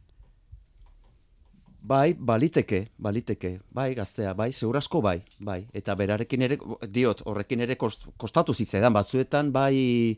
Bai, 1.86 2.16
baliteke, 2.18 2.88
baliteke, 2.98 3.60
bai, 3.70 3.94
gaztea, 3.94 4.34
bai, 4.34 4.52
segurazko 4.54 5.04
bai, 5.06 5.20
bai. 5.38 5.60
Eta 5.74 5.94
berarekin 5.96 6.42
ere, 6.42 6.58
diot, 6.90 7.22
horrekin 7.30 7.62
ere 7.62 7.76
kost, 7.78 8.08
kostatu 8.18 8.56
zitzaidan 8.58 8.94
batzuetan, 8.96 9.52
bai, 9.54 10.18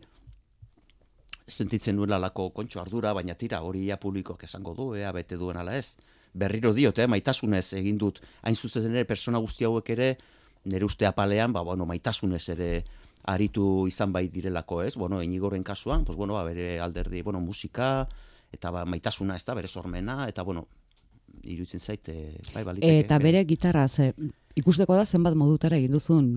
sentitzen 1.47 1.97
nuela 1.99 2.21
lako 2.23 2.51
kontxo 2.55 2.79
ardura, 2.79 3.11
baina 3.17 3.35
tira, 3.35 3.59
hori 3.67 3.83
ia 3.89 3.97
publikoak 3.99 4.45
esango 4.47 4.75
du, 4.77 4.93
ea 4.95 5.11
bete 5.11 5.35
duen 5.35 5.59
ala 5.59 5.75
ez 5.75 5.97
berriro 6.37 6.73
diot, 6.73 6.99
eh, 6.99 7.07
maitasunez 7.07 7.73
egin 7.79 7.97
dut, 7.97 8.21
hain 8.43 8.55
zuzen 8.55 8.91
ere, 8.91 9.03
persona 9.09 9.41
guzti 9.43 9.65
hauek 9.67 9.89
ere, 9.95 10.11
nire 10.65 10.85
uste 10.85 11.07
apalean, 11.09 11.53
ba, 11.53 11.63
bueno, 11.65 11.87
maitasunez 11.89 12.43
ere 12.53 12.71
aritu 13.27 13.87
izan 13.89 14.13
bai 14.13 14.27
direlako, 14.31 14.81
ez? 14.83 14.95
Bueno, 14.95 15.21
inigoren 15.23 15.63
kasuan, 15.63 16.05
pues, 16.05 16.17
bueno, 16.17 16.37
ba, 16.37 16.43
bere 16.47 16.79
alderdi, 16.79 17.23
bueno, 17.23 17.41
musika, 17.41 18.07
eta 18.53 18.71
ba, 18.71 18.85
maitasuna, 18.85 19.35
ez 19.35 19.45
da, 19.45 19.55
bere 19.57 19.67
sormena, 19.67 20.27
eta, 20.29 20.43
bueno, 20.43 20.67
iruditzen 21.43 21.79
zaite, 21.79 22.17
bai, 22.53 22.63
baliteke. 22.63 22.99
Eta 23.05 23.17
bere 23.19 23.45
gitarra, 23.45 23.87
ze, 23.87 24.13
ikusteko 24.55 24.95
da 24.95 25.05
zenbat 25.05 25.35
modutara 25.35 25.77
egin 25.77 25.91
duzun 25.91 26.29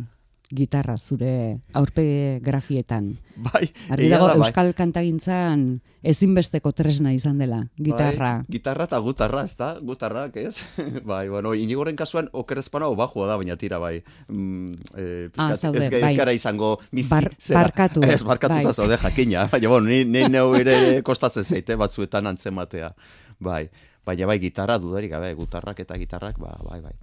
gitarra 0.50 0.96
zure 0.98 1.60
aurpegi 1.78 2.40
grafietan. 2.42 3.12
Bai, 3.38 3.68
Argi 3.88 4.08
egia 4.08 4.16
dago 4.16 4.26
da, 4.26 4.34
bai. 4.34 4.48
euskal 4.48 4.72
kantagintzan 4.74 5.60
ezinbesteko 6.02 6.72
tresna 6.74 7.12
izan 7.14 7.38
dela, 7.38 7.60
gitarra. 7.78 8.32
Bai, 8.42 8.56
gitarra 8.56 8.88
eta 8.88 8.98
gutarra, 8.98 9.44
ez 9.46 9.54
da? 9.56 9.68
Gutarrak, 9.78 10.34
ez? 10.42 10.64
bai, 11.10 11.28
bueno, 11.30 11.52
inigoren 11.54 11.94
kasuan 11.94 12.26
okerrezpana 12.32 12.88
bajua 12.98 13.28
da, 13.30 13.36
baina 13.38 13.54
tira, 13.56 13.78
bai. 13.78 14.00
Mm, 14.26 14.66
e, 14.96 15.04
Ah, 15.36 15.52
pixkat, 15.52 15.60
zaude, 15.60 15.84
ez, 15.86 16.02
bai. 16.02 16.16
gara 16.18 16.32
izango 16.34 16.72
mizki, 16.90 17.14
Bar- 17.14 17.30
zera. 17.38 17.60
barkatu, 17.62 18.02
Ez, 18.10 18.22
barkatuta 18.26 18.64
bai. 18.72 18.74
zaude 18.74 18.98
jakina. 18.98 19.46
Baina, 19.52 19.68
bueno, 19.68 19.86
ni, 19.86 20.02
ni 20.04 20.26
neu 20.28 20.54
ere 20.58 21.00
kostatzen 21.06 21.44
zeite 21.46 21.76
batzuetan 21.78 22.26
antzematea. 22.26 22.90
Bai, 23.38 23.68
baina 24.06 24.26
bai, 24.26 24.38
gitarra 24.40 24.78
dudarik 24.78 25.10
gabe, 25.10 25.32
gutarrak 25.34 25.80
eta 25.80 25.96
gitarrak, 26.00 26.38
ba, 26.38 26.56
bai, 26.68 26.80
bai. 26.80 26.94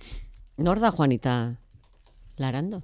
Nor 0.57 0.79
da 0.79 0.91
Juanita 0.91 1.55
Larando? 2.37 2.81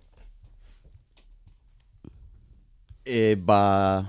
E, 3.06 3.36
ba, 3.36 4.06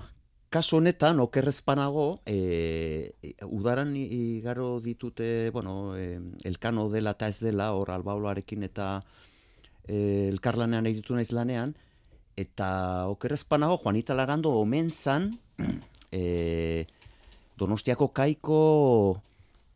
kasu 0.51 0.77
honetan, 0.79 1.19
okerrezpanago, 1.21 2.21
e, 2.27 3.15
udaran 3.43 3.97
i- 3.97 4.07
igaro 4.39 4.79
ditute, 4.81 5.51
bueno, 5.51 5.97
e, 5.97 6.21
elkano 6.45 6.89
dela 6.91 7.17
eta 7.19 7.27
ez 7.29 7.41
dela, 7.43 7.73
hor 7.75 7.91
albaoloarekin 7.91 8.63
eta 8.63 9.03
e, 9.89 10.29
elkarlanean 10.31 10.87
egiten 10.87 11.17
naiz 11.19 11.33
lanean, 11.33 11.75
eta 12.37 13.09
okerrezpanago, 13.11 13.79
Juanita 13.83 14.15
Larando 14.15 14.53
omen 14.61 14.91
zan, 14.91 15.41
e, 16.13 16.87
Donostiako 17.57 18.09
kaiko 18.11 19.23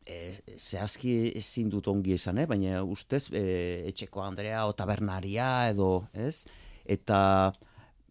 e, 0.09 0.33
zehazki 0.57 1.15
ezin 1.37 1.69
dut 1.71 1.89
ongi 1.93 2.17
esan, 2.17 2.41
eh? 2.43 2.47
baina 2.49 2.83
ustez 2.83 3.29
e, 3.33 3.45
etxeko 3.91 4.25
Andrea 4.25 4.65
o 4.67 4.75
tabernaria 4.77 5.69
edo, 5.71 6.09
ez? 6.17 6.47
Eta 6.89 7.21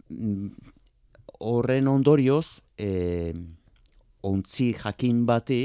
mm, 0.10 0.72
horren 1.50 1.90
ondorioz, 1.90 2.62
e, 2.78 3.34
ontzi 4.28 4.72
jakin 4.78 5.26
bati 5.26 5.62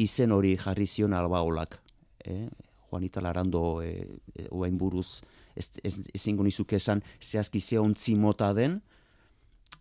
izen 0.00 0.32
hori 0.32 0.56
jarri 0.60 0.86
zion 0.86 1.14
albaolak. 1.14 1.78
Eh? 2.24 2.46
Juanita 2.88 3.20
Larando 3.20 3.82
e, 3.82 4.06
e, 4.34 4.48
oain 4.50 4.78
buruz 4.78 5.20
ez, 5.54 5.70
ez, 5.82 5.98
ezingo 6.14 6.44
nizuke 6.46 6.78
esan 6.78 7.02
zehazki 7.20 7.60
ze 7.60 7.78
ontzi 7.78 8.14
mota 8.14 8.52
den, 8.54 8.80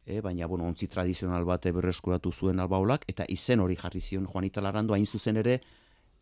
e, 0.05 0.19
baina 0.21 0.47
bueno, 0.47 0.67
ontzi 0.67 0.87
tradizional 0.87 1.45
bate 1.45 1.71
berreskuratu 1.71 2.31
zuen 2.31 2.59
albaolak, 2.59 3.05
eta 3.07 3.25
izen 3.29 3.61
hori 3.63 3.77
jarri 3.79 4.01
zion 4.01 4.27
Juanita 4.27 4.61
Larando 4.61 4.93
hain 4.93 5.05
zuzen 5.05 5.37
ere 5.37 5.61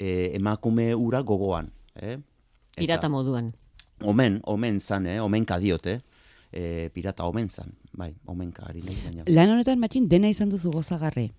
e, 0.01 0.31
emakume 0.37 0.89
ura 0.97 1.21
gogoan. 1.21 1.69
Eh? 1.95 2.15
Eta- 2.17 2.81
Pirata 2.81 3.09
moduan. 3.13 3.51
Omen, 4.01 4.39
omen 4.49 4.79
zan, 4.81 5.05
eh? 5.05 5.19
omenka 5.21 5.59
diot, 5.61 5.85
eh? 5.91 5.99
E, 6.51 6.89
pirata 6.93 7.27
omen 7.29 7.49
zan, 7.53 7.69
bai, 7.93 8.09
omenka 8.25 8.65
ari 8.67 8.81
naiz 8.81 8.97
baina. 9.05 9.23
Lan 9.29 9.53
honetan 9.53 9.79
matxin 9.79 10.07
dena 10.09 10.27
izan 10.33 10.49
duzu 10.49 10.71
gozagarri. 10.73 11.29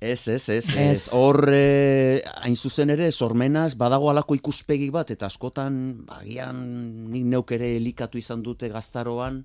Ez, 0.00 0.26
ez, 0.28 0.48
ez, 0.52 0.66
Ez. 0.76 1.06
Hor, 1.16 1.46
eh, 1.48 2.20
hain 2.42 2.56
zuzen 2.56 2.90
ere, 2.92 3.06
sormenaz, 3.16 3.70
badago 3.80 4.10
alako 4.10 4.34
ikuspegi 4.36 4.90
bat, 4.92 5.10
eta 5.14 5.26
askotan, 5.30 5.78
bagian, 6.04 6.58
nik 7.14 7.24
neuk 7.24 7.52
ere 7.56 7.70
elikatu 7.78 8.18
izan 8.20 8.42
dute 8.44 8.68
gaztaroan, 8.68 9.44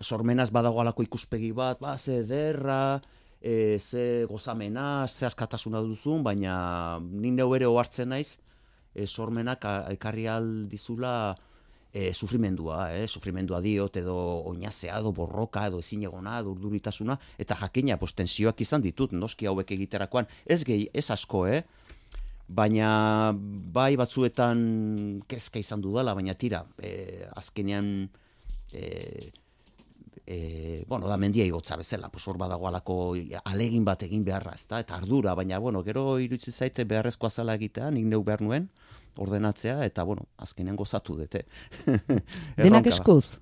sormenaz 0.00 0.48
badago 0.50 0.80
alako 0.80 1.04
ikuspegi 1.04 1.50
bat, 1.52 1.82
ba, 1.84 1.98
ze 1.98 2.22
ederra, 2.22 3.02
e, 3.42 3.78
ze 3.78 4.24
gozamena, 4.30 5.06
ze 5.08 5.26
askatasuna 5.26 5.82
duzun, 5.82 6.22
baina 6.22 7.00
nik 7.02 7.34
neu 7.34 7.50
ere 7.56 7.66
ohartzen 7.66 8.12
naiz, 8.14 8.38
e, 8.94 9.06
sormenak 9.06 9.66
ekarri 9.90 10.28
aldizula 10.30 11.34
e, 11.92 12.12
sufrimendua, 12.14 12.86
eh? 12.94 13.06
sufrimendua 13.06 13.60
diot, 13.60 13.98
edo 14.00 14.16
oinazea, 14.48 14.96
edo 15.02 15.12
borroka, 15.12 15.66
edo 15.68 15.82
ezinegona, 15.82 16.38
edo 16.40 16.54
urduritasuna, 16.54 17.18
eta 17.42 17.58
jakina, 17.66 17.98
pues, 18.00 18.14
tensioak 18.16 18.62
izan 18.64 18.84
ditut, 18.84 19.12
noski 19.12 19.50
hauek 19.50 19.74
egiterakoan, 19.76 20.30
ez 20.46 20.62
gehi, 20.64 20.88
ez 20.94 21.10
asko, 21.10 21.46
eh? 21.50 21.62
baina 22.52 23.32
bai 23.74 23.94
batzuetan 23.96 25.22
kezka 25.28 25.60
izan 25.60 25.82
dudala, 25.84 26.14
baina 26.14 26.34
tira, 26.38 26.64
e, 26.78 27.26
azkenean 27.36 27.92
e, 28.72 29.32
e, 30.26 30.84
bueno, 30.88 31.08
da 31.08 31.16
mendia 31.16 31.44
igotza 31.44 31.76
bezala, 31.76 32.08
pues 32.08 32.26
hor 32.28 32.38
badago 32.38 32.68
alako 32.68 33.14
alegin 33.44 33.84
bat 33.84 34.02
egin 34.06 34.24
beharra, 34.24 34.54
ezta? 34.54 34.80
Eta 34.80 34.96
ardura, 34.96 35.34
baina 35.34 35.58
bueno, 35.58 35.82
gero 35.82 36.18
iruditzen 36.18 36.54
zaite 36.54 36.84
beharrezkoa 36.84 37.30
zala 37.30 37.54
egitea, 37.58 37.90
nik 37.90 38.06
neu 38.06 38.22
behar 38.24 38.42
nuen 38.42 38.68
ordenatzea 39.18 39.84
eta 39.84 40.04
bueno, 40.04 40.28
azkenean 40.38 40.76
gozatu 40.76 41.16
dute. 41.18 41.44
Denak 42.56 42.86
eskuz. 42.86 43.40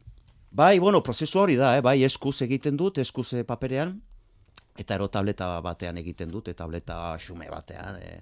Bai, 0.51 0.79
bueno, 0.79 1.03
prozesu 1.03 1.39
hori 1.39 1.55
da, 1.57 1.77
eh? 1.79 1.83
bai, 1.85 2.01
eskuz 2.03 2.41
egiten 2.43 2.77
dut, 2.77 2.99
eskuz 2.99 3.29
eh, 3.39 3.45
paperean, 3.47 3.95
eta 4.77 4.97
ero 4.97 5.07
tableta 5.09 5.53
batean 5.63 6.01
egiten 6.01 6.31
dut, 6.33 6.49
eta 6.49 6.65
tableta 6.65 6.97
xume 7.23 7.47
batean, 7.53 8.01
e, 8.03 8.17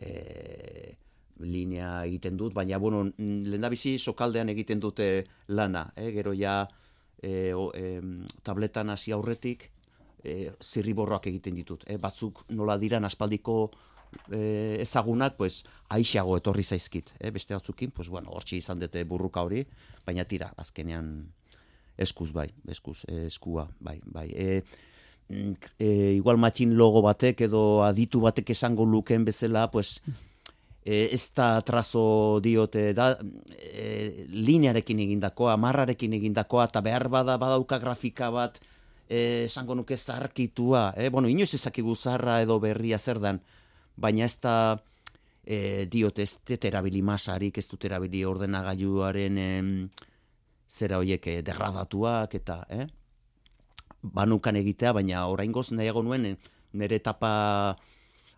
e, 0.00 0.96
linea 1.38 2.00
egiten 2.08 2.36
dut, 2.36 2.54
baina, 2.54 2.80
bueno, 2.82 3.04
lehendabizi 3.18 3.94
sokaldean 3.98 4.50
egiten 4.50 4.80
dute 4.80 5.26
lana, 5.46 5.92
eh? 5.94 6.10
gero 6.16 6.34
ja 6.34 6.64
e, 7.22 7.54
o, 7.54 7.70
em, 7.78 8.26
tabletan 8.42 8.90
hasi 8.90 9.14
aurretik, 9.14 9.70
e, 10.24 10.52
zirriborroak 10.62 11.26
egiten 11.30 11.56
ditut. 11.58 11.86
Eh? 11.86 11.98
Batzuk 12.02 12.44
nola 12.50 12.76
diran 12.78 13.06
aspaldiko 13.08 13.56
e, 14.30 14.78
ezagunak, 14.82 15.36
pues, 15.38 15.62
aixago 15.94 16.36
etorri 16.38 16.64
zaizkit. 16.64 17.14
Eh? 17.20 17.30
Beste 17.34 17.54
batzukin, 17.54 17.92
pues, 17.94 18.08
bueno, 18.08 18.32
hortxe 18.34 18.58
izan 18.58 18.82
dute 18.82 19.04
burruka 19.08 19.42
hori, 19.42 19.64
baina 20.06 20.26
tira, 20.28 20.52
azkenean 20.56 21.14
eskuz 22.02 22.32
bai, 22.32 22.48
eskuz, 22.72 23.02
eskua, 23.26 23.68
bai, 23.80 23.98
bai. 24.04 24.28
E, 24.32 24.62
mm, 25.28 25.72
e, 25.78 25.88
igual 26.16 26.40
matxin 26.40 26.76
logo 26.78 27.02
batek 27.04 27.46
edo 27.48 27.82
aditu 27.84 28.20
batek 28.20 28.54
esango 28.56 28.86
luken 28.88 29.24
bezala, 29.28 29.70
pues, 29.70 30.00
e, 30.84 31.08
ez 31.12 31.30
da 31.36 31.60
trazo 31.62 32.40
diote, 32.42 32.92
da 32.94 33.16
e, 33.58 34.26
linearekin 34.28 35.00
egindakoa, 35.06 35.56
marrarekin 35.56 36.14
egindakoa, 36.18 36.68
eta 36.70 36.82
behar 36.84 37.08
bada 37.08 37.38
badauka 37.38 37.78
grafika 37.78 38.30
bat, 38.30 38.60
e, 39.08 39.44
esango 39.44 39.74
nuke 39.74 39.96
zarkitua, 39.96 40.92
eh? 40.96 41.10
bueno, 41.10 41.28
inoiz 41.28 41.52
ezakigu 41.54 41.96
zarra 41.96 42.40
edo 42.42 42.58
berria 42.60 42.98
zer 42.98 43.20
dan, 43.20 43.42
baina 43.96 44.24
ez 44.24 44.38
da 44.40 44.56
e, 45.44 45.86
diote 45.90 46.22
ez 46.22 46.38
dut 46.46 46.64
erabili 46.64 47.02
masarik, 47.02 47.58
ez 47.58 47.68
dut 47.68 47.84
erabili 47.84 48.24
ordenagailuaren 48.24 49.38
em, 49.38 49.70
zera 50.72 50.98
hoiek 51.02 51.26
eh, 51.28 51.40
degradatuak 51.44 52.34
eta, 52.40 52.62
eh? 52.70 52.86
banukan 54.02 54.56
egitea, 54.58 54.94
baina 54.96 55.26
oraingoz 55.30 55.70
nahiago 55.76 56.02
nuen 56.02 56.32
eh, 56.32 56.36
nire 56.72 56.98
etapa 56.98 57.76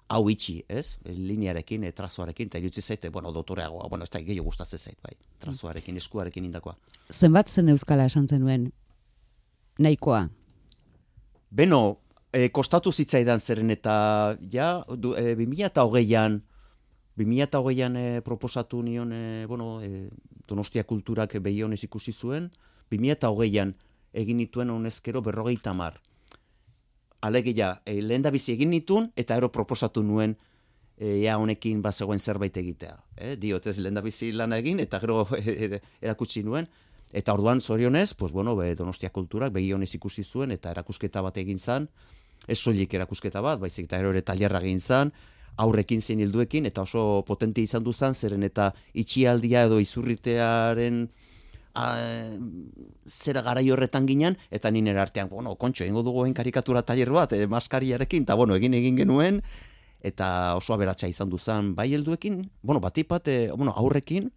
hau 0.08 0.28
itxi, 0.30 0.58
ez? 0.68 0.98
Linearekin, 1.04 1.84
e, 1.84 1.92
trazoarekin, 1.96 2.50
eta 2.50 2.60
irutzi 2.60 2.82
zaite, 2.82 3.10
bueno, 3.10 3.32
dotoreagoa, 3.32 3.88
bueno, 3.88 4.04
ez 4.04 4.12
da 4.12 4.20
gehiago 4.20 4.50
gustatzen 4.50 4.78
zait, 4.78 4.98
bai, 5.02 5.14
trazoarekin, 5.40 5.96
eskuarekin 5.96 6.44
indakoa. 6.44 6.76
Zenbat 7.12 7.48
zen 7.48 7.68
euskala 7.72 8.06
esan 8.10 8.28
zenuen 8.28 8.70
nahikoa. 9.78 10.28
Beno, 11.50 11.80
e, 12.32 12.48
kostatu 12.50 12.92
zitzaidan 12.92 13.40
zeren 13.40 13.70
eta, 13.70 13.96
ja, 14.52 14.84
du, 14.96 15.14
e, 15.16 15.34
2008an, 15.40 16.40
2008an 17.18 17.96
e, 17.96 18.06
proposatu 18.26 18.82
nion, 18.82 19.12
e, 19.12 19.46
bueno, 19.46 19.80
e, 19.82 20.08
Donostia 20.44 20.84
kulturak 20.84 21.38
behionez 21.40 21.80
ikusi 21.86 22.12
zuen, 22.12 22.50
2008an 22.92 23.72
egin 24.12 24.36
nituen 24.36 24.70
honezkero 24.70 25.22
berrogeita 25.24 25.72
mar. 25.72 26.00
Alegia, 27.24 27.80
e, 27.88 28.00
lehen 28.02 28.24
da 28.24 28.32
bizi 28.34 28.52
egin 28.52 28.70
nituen, 28.74 29.10
eta 29.16 29.38
ero 29.40 29.50
proposatu 29.52 30.02
nuen, 30.04 30.37
e, 30.98 31.22
ja 31.24 31.38
honekin 31.40 31.80
bazegoen 31.82 32.20
zerbait 32.20 32.56
egitea. 32.60 32.96
Eh? 33.16 33.34
Diot 33.40 33.66
ez 33.70 33.78
lehen 33.80 33.96
da 33.96 34.02
bizi 34.04 34.32
lana 34.32 34.58
egin, 34.60 34.82
eta 34.84 35.00
gero 35.00 35.24
er- 35.40 35.80
erakutsi 36.02 36.44
nuen, 36.44 36.68
Eta 37.14 37.32
orduan 37.32 37.60
zorionez, 37.60 38.12
pues 38.14 38.32
bueno, 38.32 38.56
be, 38.56 38.74
Donostia 38.74 39.10
kulturak 39.14 39.52
begionez 39.54 39.92
ikusi 39.94 40.24
zuen 40.24 40.50
eta 40.50 40.72
erakusketa 40.74 41.22
bat 41.22 41.37
egin 41.38 41.60
zan, 41.62 41.87
ez 42.50 42.58
soilik 42.58 42.94
erakusketa 42.98 43.40
bat, 43.44 43.60
baizik 43.62 43.87
eta 43.87 44.00
gero 44.00 44.10
ere 44.10 44.22
tailerra 44.26 44.58
egin 44.64 44.80
zan, 44.82 45.12
aurrekin 45.56 46.02
zein 46.02 46.24
hilduekin 46.24 46.66
eta 46.66 46.82
oso 46.82 47.22
potente 47.28 47.62
izan 47.62 47.84
du 47.87 47.92
zan, 47.92 48.18
zeren 48.18 48.42
eta 48.42 48.72
itxialdia 48.98 49.62
edo 49.68 49.78
izurritearen 49.78 51.04
a, 51.74 51.87
zera 53.06 53.42
garai 53.42 53.66
horretan 53.70 54.06
ginen, 54.06 54.38
eta 54.50 54.70
ninen 54.70 54.98
artean, 54.98 55.28
bueno, 55.28 55.56
kontxo, 55.56 55.84
egingo 55.84 56.02
dugu 56.02 56.26
karikatura 56.34 56.82
tailer 56.82 57.10
bat, 57.10 57.32
e, 57.32 57.46
maskariarekin, 57.46 58.22
eta 58.22 58.34
bueno, 58.34 58.54
egin 58.54 58.74
egin 58.74 58.96
genuen, 58.96 59.42
eta 60.00 60.54
oso 60.56 60.74
aberatsa 60.74 61.08
izan 61.08 61.30
du 61.30 61.38
zan, 61.38 61.74
bai 61.74 61.92
helduekin, 61.94 62.50
bueno, 62.62 62.80
batipat, 62.80 63.28
e, 63.28 63.50
bueno, 63.52 63.72
aurrekin, 63.76 64.30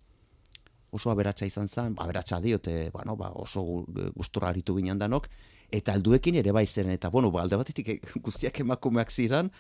oso 0.92 1.12
aberatsa 1.12 1.46
izan 1.46 1.68
zen, 1.68 1.96
aberatsa 2.00 2.40
diote, 2.42 2.90
bueno, 2.92 3.16
ba, 3.16 3.32
oso 3.36 3.62
gu- 3.62 4.12
gustora 4.16 4.50
aritu 4.50 4.76
ginen 4.78 5.00
danok, 5.00 5.28
eta 5.72 5.94
alduekin 5.94 6.36
ere 6.40 6.54
bai 6.56 6.66
zen, 6.66 6.90
eta 6.92 7.10
bueno, 7.10 7.30
ba, 7.32 7.42
alde 7.44 7.60
batetik 7.60 7.90
eh, 7.90 8.00
guztiak 8.26 8.60
emakumeak 8.64 9.12
ziren, 9.12 9.52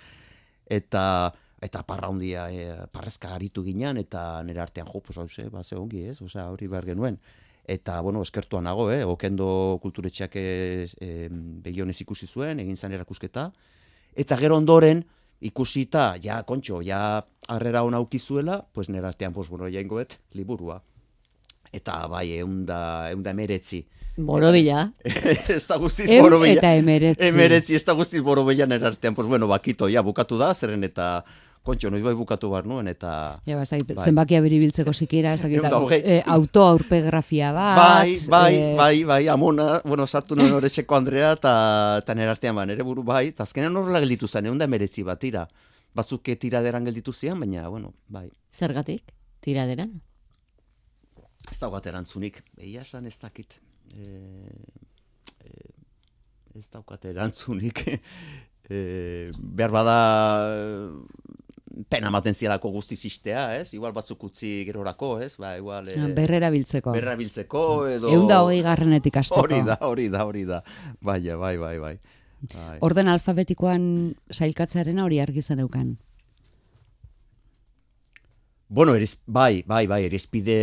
eta 0.65 1.33
eta 1.59 1.81
parra 1.89 2.07
handia, 2.11 2.43
e, 2.53 2.85
parrezka 2.93 3.31
aritu 3.33 3.63
ginen, 3.65 3.97
eta 3.97 4.43
nire 4.45 4.61
artean, 4.61 4.87
jo, 4.93 5.01
pues, 5.01 5.17
hause, 5.17 5.47
ba, 5.49 5.63
ze 5.63 5.75
ongi, 5.75 6.03
ez, 6.11 6.19
osea, 6.21 6.51
hori 6.53 6.67
behar 6.69 6.85
genuen. 6.85 7.17
Eta, 7.67 7.99
bueno, 8.01 8.21
eskertuan 8.23 8.63
nago, 8.63 8.87
eh? 8.91 9.03
okendo 9.03 9.77
kulturetxeak 9.83 10.35
e, 10.39 11.27
begionez 11.63 11.99
ikusi 12.01 12.27
zuen, 12.27 12.61
egin 12.63 12.79
zan 12.79 12.95
erakusketa, 12.95 13.49
eta 14.15 14.37
gero 14.39 14.55
ondoren, 14.57 15.03
ikusita, 15.43 16.15
ja, 16.23 16.39
kontxo, 16.47 16.79
ja, 16.81 17.25
harrera 17.47 17.83
hona 17.83 17.99
aukizuela, 17.99 18.61
pues 18.73 18.89
nera 18.89 19.11
artean, 19.11 19.33
pues, 19.33 19.49
bueno, 19.49 19.67
jaingoet, 19.69 20.17
liburua. 20.33 20.81
Eta, 21.75 22.07
bai, 22.07 22.39
eunda, 22.39 23.11
eunda 23.11 23.33
emeretzi. 23.35 23.83
Borobila. 24.17 24.87
ez 25.57 25.65
da 25.67 25.75
guztiz 25.77 26.07
Eun 26.09 26.23
borobila. 26.23 26.55
eta 26.57 26.71
emeretzi. 26.79 27.27
Emeretzi, 27.27 27.75
ez 27.75 27.83
da 27.85 27.93
guztiz 27.93 28.23
borobila 28.23 28.65
nera 28.65 28.87
artean, 28.93 29.13
pues, 29.13 29.27
bueno, 29.27 29.51
bakito, 29.51 29.91
ja, 29.91 30.01
bukatu 30.01 30.39
da, 30.39 30.53
zeren 30.55 30.87
eta, 30.87 31.25
kontxo, 31.67 31.91
noiz 31.91 32.01
bai 32.05 32.13
bukatu 32.17 32.49
bar 32.51 32.65
nuen, 32.69 32.87
eta... 32.91 33.11
Ja, 33.47 33.57
ba, 33.59 33.65
dakit, 33.67 33.93
Bai. 33.97 34.07
zenbakia 34.09 34.41
beribiltzeko 34.45 34.93
sikiera, 34.95 35.35
ez 35.35 35.43
dakit, 35.43 35.67
hogei. 35.75 35.99
eh, 36.03 36.23
autoaurpegrafia 36.37 37.51
bat. 37.55 37.77
Bai, 37.81 38.17
bai, 38.31 38.55
eh, 38.55 38.73
bai, 38.79 38.95
bai, 39.11 39.21
amona, 39.33 39.67
bueno, 39.85 40.07
sartu 40.07 40.39
nuen 40.39 40.55
horretxeko 40.57 40.97
Andrea, 40.97 41.33
eta 41.37 41.53
eta 42.01 42.15
nire 42.17 42.33
artean, 42.33 42.55
ba, 42.57 42.65
nire 42.69 42.87
buru 42.87 43.03
bai, 43.07 43.27
eta 43.33 43.43
azkenean 43.47 43.75
horrela 43.75 44.01
gelditu 44.03 44.27
zen, 44.31 44.49
egun 44.49 44.63
da 44.63 44.69
emeretzi 44.69 45.05
bat, 45.07 45.19
tira. 45.21 45.47
Batzuk 45.97 46.29
tiraderan 46.39 46.85
gelditu 46.85 47.13
zian, 47.13 47.39
baina, 47.39 47.67
bueno, 47.69 47.93
bai. 48.07 48.27
Zergatik? 48.53 49.13
Tiraderan? 49.41 49.95
Ez 51.47 51.59
daukat 51.61 51.87
erantzunik, 51.89 52.41
egia 52.59 52.83
esan 52.83 53.07
ez 53.07 53.15
dakit. 53.21 53.55
E, 53.95 54.07
e, 55.47 55.51
ez 56.59 56.67
daukat 56.73 57.05
erantzunik. 57.07 57.85
e, 58.69 59.31
behar 59.37 59.71
bada 59.71 59.97
pena 61.89 62.09
maten 62.13 62.33
zialako 62.33 62.71
guztiz 62.73 62.99
istea, 63.05 63.43
ez? 63.59 63.73
Igual 63.77 63.93
batzuk 63.93 64.23
utzi 64.29 64.51
gerorako, 64.67 65.17
ez? 65.21 65.35
Ba, 65.41 65.55
igual... 65.57 65.89
E, 65.93 65.97
Berrera 66.17 66.49
biltzeko. 66.53 66.93
berra 66.95 67.15
biltzeko, 67.19 67.63
edo... 67.91 68.11
Egun 68.13 68.27
da 68.29 68.41
hogei 68.43 68.61
garrenetik 68.65 69.17
asteko. 69.21 69.43
Hori 69.45 69.61
da, 69.67 69.77
hori 69.87 70.09
da, 70.13 70.25
hori 70.25 70.45
da. 70.49 70.61
Bai, 71.01 71.21
bai, 71.21 71.55
bai, 71.57 71.77
bai. 71.79 71.95
bai. 72.53 72.77
Orden 72.85 73.07
alfabetikoan 73.11 73.87
sailkatzearen 74.31 74.99
hori 75.03 75.21
argi 75.21 75.41
zen 75.41 75.63
eukan. 75.65 75.95
Bueno, 78.69 78.95
eriz, 78.95 79.13
bai, 79.25 79.63
bai, 79.65 79.85
bai, 79.87 80.01
erizpide, 80.09 80.57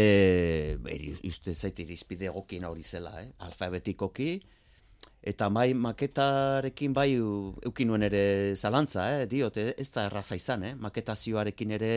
eri, 0.93 1.15
uste 1.25 1.55
zait, 1.55 1.79
erizpide 1.81 2.29
egokien 2.29 2.67
hori 2.69 2.83
zela, 2.85 3.15
eh? 3.23 3.31
alfabetikoki, 3.47 4.43
eta 5.25 5.49
bai 5.49 5.73
maketarekin 5.75 6.93
bai 6.93 7.15
eukin 7.17 7.89
nuen 7.89 8.05
ere 8.05 8.55
zalantza, 8.57 9.07
eh? 9.17 9.27
diot, 9.31 9.57
eh? 9.57 9.73
ez 9.81 9.91
da 9.95 10.05
erraza 10.11 10.37
izan, 10.37 10.67
eh? 10.69 10.75
maketazioarekin 10.77 11.73
ere 11.79 11.93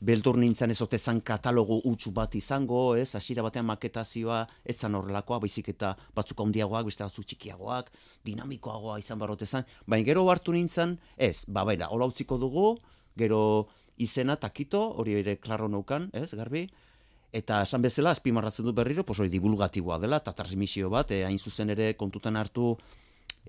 beldur 0.00 0.38
nintzen 0.38 0.70
ez 0.70 0.78
zan 0.98 1.20
katalogo 1.20 1.80
utxu 1.84 2.12
bat 2.14 2.34
izango, 2.34 2.94
ez, 2.96 3.14
hasiera 3.14 3.42
batean 3.42 3.66
maketazioa 3.66 4.46
ez 4.64 4.76
zan 4.78 4.94
horrelakoa, 4.94 5.40
baizik 5.40 5.68
eta 5.74 5.94
batzuk 6.14 6.40
handiagoak, 6.40 6.86
beste 6.86 7.04
batzuk 7.04 7.26
txikiagoak, 7.26 7.90
dinamikoagoa 8.24 8.98
izan 8.98 9.18
barote 9.18 9.46
zan, 9.46 9.66
baina 9.86 10.06
gero 10.06 10.24
hartu 10.30 10.54
nintzen, 10.54 10.98
ez, 11.16 11.44
ba, 11.48 11.64
baina, 11.64 11.90
hola 11.90 12.06
utziko 12.06 12.38
dugu, 12.38 12.78
gero 13.18 13.68
izena 13.98 14.36
takito, 14.36 14.80
hori 14.96 15.18
ere 15.20 15.36
klaro 15.36 15.68
neukan, 15.68 16.08
ez, 16.14 16.30
garbi, 16.38 16.68
eta 17.32 17.62
esan 17.62 17.82
bezala, 17.84 18.12
azpimarratzen 18.16 18.64
dut 18.64 18.76
berriro, 18.76 19.04
pues 19.04 19.18
hori 19.20 19.30
divulgatiboa 19.32 19.98
dela, 20.00 20.22
eta 20.22 20.32
transmisio 20.32 20.90
bat, 20.90 21.10
eh, 21.12 21.24
hain 21.24 21.38
zuzen 21.38 21.70
ere 21.70 21.94
kontutan 21.96 22.36
hartu, 22.36 22.76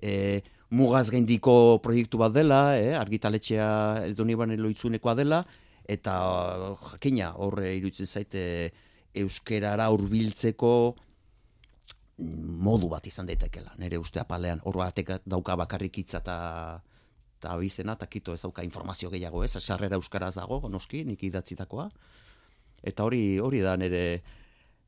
e, 0.02 0.42
mugaz 0.70 1.10
gaindiko 1.10 1.80
proiektu 1.82 2.18
bat 2.18 2.32
dela, 2.32 2.78
eh, 2.78 2.94
argitaletxea 2.96 4.04
eldoniban 4.04 4.50
eloitzunekoa 4.50 5.14
dela, 5.14 5.44
eta 5.88 6.14
jakina 6.92 7.32
horre 7.36 7.74
iruditzen 7.76 8.06
zaite 8.06 8.72
euskerara 9.14 9.88
hurbiltzeko 9.90 10.96
modu 12.20 12.88
bat 12.92 13.06
izan 13.06 13.26
daitekela, 13.26 13.74
nire 13.80 13.98
uste 13.98 14.20
apalean, 14.20 14.60
hor 14.64 14.76
batek 14.76 15.22
dauka 15.24 15.56
bakarrik 15.56 15.98
hitza 16.02 16.20
eta 16.20 16.36
eta 17.40 17.54
abizena, 17.56 17.94
eta 17.96 18.06
kito 18.06 18.34
ez 18.36 18.42
dauka 18.42 18.62
informazio 18.62 19.08
gehiago 19.08 19.42
ez, 19.42 19.54
sarrera 19.58 19.96
euskaraz 19.96 20.34
dago, 20.36 20.60
noski, 20.68 21.06
nik 21.08 21.22
idatzitakoa, 21.24 21.88
eta 22.82 23.04
hori 23.04 23.38
hori 23.38 23.60
da 23.64 23.76
nire 23.76 24.04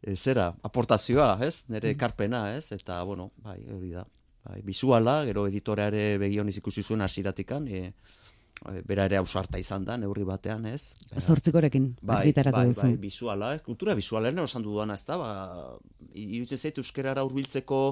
e, 0.02 0.16
zera, 0.16 0.50
aportazioa, 0.62 1.36
ez, 1.46 1.64
nire 1.70 1.94
ekarpena, 1.94 2.48
ez, 2.56 2.72
eta, 2.74 3.02
bueno, 3.06 3.30
bai, 3.44 3.60
hori 3.70 3.92
da. 3.94 4.04
Bai, 4.42 4.58
bisuala, 4.66 5.20
gero 5.28 5.46
editoreare 5.46 6.16
begioniz 6.18 6.56
ikusi 6.58 6.82
zuen 6.82 7.04
hasieratikan, 7.04 7.68
e, 7.68 7.92
e, 7.92 8.80
bera 8.88 9.06
ere 9.06 9.20
ausarta 9.20 9.60
izan 9.62 9.86
da, 9.86 9.96
neurri 10.00 10.26
batean, 10.26 10.66
ez. 10.66 10.96
Zortzikorekin 11.14 11.92
argitaratu 12.02 12.58
bai, 12.58 12.66
duzu. 12.72 12.88
bai, 12.88 12.96
bisuala, 13.04 13.52
eh, 13.54 13.62
kultura 13.62 13.94
bisuala, 13.98 14.30
lehen 14.30 14.42
osan 14.42 14.66
dudana, 14.66 14.98
ez 14.98 15.06
da, 15.06 15.20
ba, 15.20 15.30
iruditzen 16.10 16.58
zait 16.58 16.82
euskerara 16.82 17.22
hurbiltzeko 17.22 17.82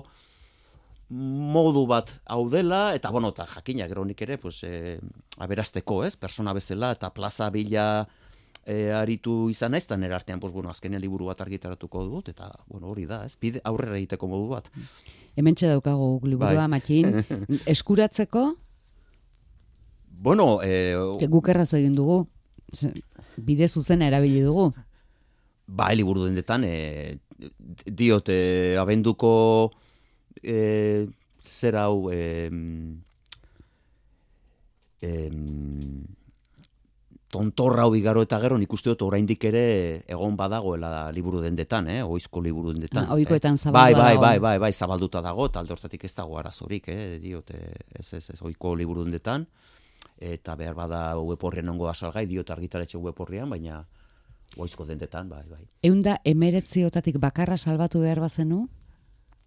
modu 1.11 1.87
bat 1.91 2.11
hau 2.31 2.45
dela, 2.51 2.97
eta 2.99 3.11
bueno, 3.15 3.31
eta 3.35 3.47
jakina, 3.55 3.87
gero 3.91 4.05
nik 4.07 4.21
ere, 4.27 4.39
pues, 4.39 4.65
e, 4.67 4.99
aberasteko, 5.39 6.03
ez, 6.07 6.17
persona 6.19 6.55
bezala, 6.55 6.91
eta 6.99 7.15
plaza 7.15 7.51
bila 7.55 7.87
e, 8.71 8.93
aritu 8.95 9.35
izan 9.51 9.75
naiz, 9.75 9.85
eta 9.89 9.99
nire 9.99 10.15
artean, 10.15 10.41
pues, 10.41 10.55
bueno, 10.55 10.71
azkenean 10.71 11.03
liburu 11.03 11.27
bat 11.33 11.43
argitaratuko 11.43 12.05
dut, 12.07 12.31
eta, 12.31 12.53
bueno, 12.71 12.89
hori 12.93 13.07
da, 13.11 13.25
ez, 13.27 13.35
bide 13.41 13.63
aurrera 13.67 13.99
egiteko 13.99 14.31
modu 14.31 14.49
bat. 14.55 14.71
Hementxe 15.37 15.71
daukagu 15.73 16.13
liburua, 16.23 16.67
Bai. 16.67 16.75
matxin. 16.79 17.25
Eskuratzeko, 17.75 18.51
Bueno, 20.21 20.61
e, 20.63 20.95
guk 21.33 21.49
erraz 21.49 21.71
egin 21.79 21.95
dugu. 21.97 22.27
Bide 23.41 23.69
zuzena 23.69 24.05
erabili 24.11 24.43
dugu. 24.45 24.67
Ba, 25.65 25.87
liburu 25.97 26.27
dendetan, 26.27 26.67
e, 26.69 27.17
diot, 27.87 28.29
e, 28.29 28.77
abenduko 28.77 29.31
e, 30.43 31.09
zer 31.41 31.79
hau, 31.81 32.11
e, 32.13 32.51
em, 35.09 36.05
tontorra 37.31 37.85
hau 37.87 37.95
igaro 37.95 38.25
eta 38.27 38.41
gero, 38.43 38.59
nik 38.59 38.73
uste 38.75 38.91
dut 38.91 39.05
oraindik 39.07 39.45
ere 39.47 39.63
egon 40.11 40.35
badagoela 40.37 41.11
liburu 41.15 41.41
dendetan, 41.45 41.87
eh? 41.89 42.01
oizko 42.03 42.43
liburu 42.43 42.75
dendetan. 42.75 43.07
Ah, 43.07 43.15
ohikoetan 43.15 43.55
eh? 43.55 43.63
zabaldua 43.63 44.03
bai, 44.03 44.17
bai, 44.17 44.17
bai, 44.19 44.39
bai, 44.43 44.57
bai, 44.67 44.73
zabalduta 44.73 45.23
dago, 45.23 45.47
eta 45.47 45.63
alde 45.63 45.77
hortatik 45.77 46.05
ez 46.09 46.13
dago 46.17 46.39
arazorik, 46.41 46.89
eh? 46.91 47.19
diot, 47.23 47.53
eh, 47.55 47.77
ez, 48.01 48.09
ez, 48.19 48.25
ez, 48.35 48.41
oiko 48.43 48.75
liburu 48.75 49.05
dendetan, 49.07 49.47
eta 50.19 50.57
behar 50.59 50.75
bada 50.75 51.03
web 51.23 51.45
horrian 51.47 51.71
ongo 51.71 51.87
da 51.87 51.95
salgai, 51.95 52.27
diot 52.27 52.51
argitaletxe 52.51 52.99
web 52.99 53.23
horrian, 53.23 53.49
baina 53.51 53.85
oizko 54.59 54.85
dendetan, 54.89 55.31
bai, 55.31 55.45
bai. 55.49 55.63
Eunda 55.87 56.17
emeretziotatik 56.27 57.21
bakarra 57.23 57.57
salbatu 57.57 58.03
behar 58.03 58.19
bazenu, 58.25 58.65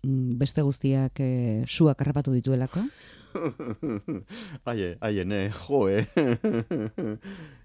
mm, 0.06 0.38
beste 0.40 0.64
guztiak 0.64 1.20
e, 1.20 1.66
suak 1.68 2.00
harrapatu 2.00 2.32
dituelako. 2.32 2.86
Aie, 4.70 4.92
aie, 5.02 5.24
ne, 5.26 5.48
jo, 5.66 5.88
eh. 5.90 6.06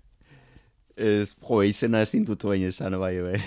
Ez, 0.98 1.30
jo, 1.48 1.62
izena 1.62 2.02
ezin 2.02 2.24
dut 2.26 2.42
bain 2.44 2.64
esan, 2.66 2.98
bai, 2.98 3.14
bai. 3.22 3.38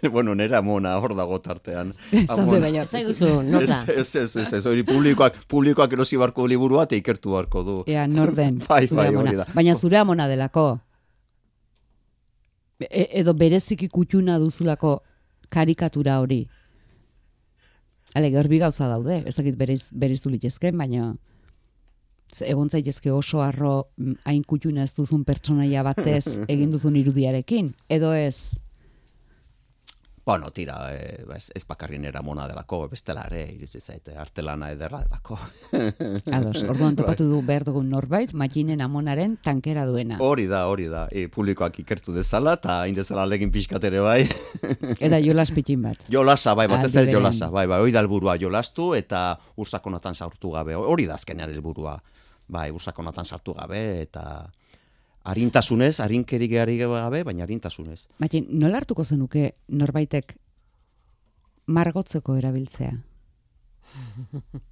bueno, 0.14 0.34
nera 0.34 0.60
mona 0.62 0.96
hor 0.98 1.14
dago 1.16 1.38
tartean. 1.40 1.92
Zaude 2.26 2.60
baina. 2.60 2.84
Zaiguzu, 2.86 3.42
nota. 3.46 3.80
Ez, 3.88 4.14
ez, 4.16 4.36
ez, 4.36 4.52
ez, 4.58 4.62
hori 4.66 4.84
publikoak, 4.86 5.38
publikoak 5.48 5.92
erosi 5.96 6.20
barko 6.20 6.46
liburua 6.48 6.86
eta 6.88 6.98
ikertu 6.98 7.34
barko 7.36 7.64
du. 7.64 7.76
Ea, 7.90 8.06
norden, 8.08 8.60
Bai, 8.68 8.86
zure 8.86 9.02
bai, 9.02 9.08
amona. 9.12 9.30
hori 9.30 9.40
da. 9.42 9.48
Baina 9.54 9.74
zure 9.76 10.00
amona 10.00 10.28
delako. 10.30 10.66
E, 12.80 13.06
edo 13.20 13.34
bereziki 13.36 13.90
kutxuna 13.92 14.38
duzulako 14.40 14.98
karikatura 15.52 16.20
hori. 16.20 16.44
Ale, 18.16 18.30
gerbi 18.32 18.58
gauza 18.58 18.88
daude, 18.90 19.22
ez 19.26 19.36
dakit 19.36 19.56
bereiz, 19.58 19.84
bereiztu 19.94 20.32
litezken, 20.32 20.76
baina 20.78 21.12
egon 22.46 22.70
zaitezke 22.70 23.12
oso 23.12 23.42
arro 23.42 23.90
mm, 23.96 24.20
hain 24.24 24.42
kutxuna 24.44 24.84
ez 24.86 24.94
duzun 24.96 25.24
pertsonaia 25.24 25.82
batez 25.86 26.24
egin 26.54 26.70
duzun 26.70 26.96
irudiarekin. 26.96 27.74
Edo 27.88 28.12
ez, 28.14 28.52
Bueno, 30.30 30.50
tira, 30.52 30.94
eh, 30.94 31.24
ez, 31.34 31.50
ez 31.54 31.64
bakarrin 31.66 32.04
era 32.04 32.20
mona 32.22 32.44
delako, 32.46 32.84
bestela 32.92 33.24
ere, 33.26 33.40
iruditzen 33.54 33.80
zaite, 33.80 34.12
artelana 34.20 34.68
ederra 34.70 35.00
delako. 35.02 35.38
ados, 36.36 36.60
orduan 36.70 36.94
topatu 36.94 37.24
du 37.26 37.40
behar 37.46 37.64
dugun 37.66 37.88
norbait, 37.90 38.34
makinen 38.36 38.84
amonaren 38.84 39.38
tankera 39.42 39.86
duena. 39.88 40.20
Hori 40.22 40.44
da, 40.50 40.66
hori 40.70 40.86
da. 40.92 41.06
E, 41.10 41.24
publikoak 41.32 41.80
ikertu 41.82 42.14
dezala, 42.14 42.54
eta 42.60 42.76
indezala 42.86 43.24
legin 43.26 43.50
pixkat 43.50 43.88
ere 43.90 44.04
bai. 44.04 44.20
Eta 45.08 45.18
jolas 45.24 45.50
pitin 45.56 45.88
bat. 45.88 46.06
Jolasa, 46.12 46.54
bai, 46.54 46.68
batez 46.70 46.92
ere 47.00 47.10
jolasa, 47.10 47.48
bai, 47.50 47.66
bai, 47.66 47.80
hori 47.82 47.96
da 47.96 48.04
helburua 48.04 48.36
jolastu 48.38 48.92
eta 48.94 49.24
ursakonatan 49.58 50.14
sartu 50.14 50.52
gabe, 50.52 50.76
hori 50.76 51.08
da 51.10 51.16
azkenean 51.16 51.50
helburua, 51.50 51.96
bai, 52.50 52.70
ursakonatan 52.74 53.24
sartu 53.24 53.54
gabe 53.56 53.82
eta 54.02 54.24
arintasunez, 55.30 56.00
arinkerik 56.00 56.50
gari 56.52 56.78
gabe, 56.80 57.22
baina 57.24 57.44
arintasunez. 57.46 58.06
Baina, 58.18 58.42
nola 58.50 58.80
hartuko 58.80 59.04
zenuke 59.04 59.52
norbaitek 59.68 60.34
margotzeko 61.70 62.36
erabiltzea? 62.40 62.96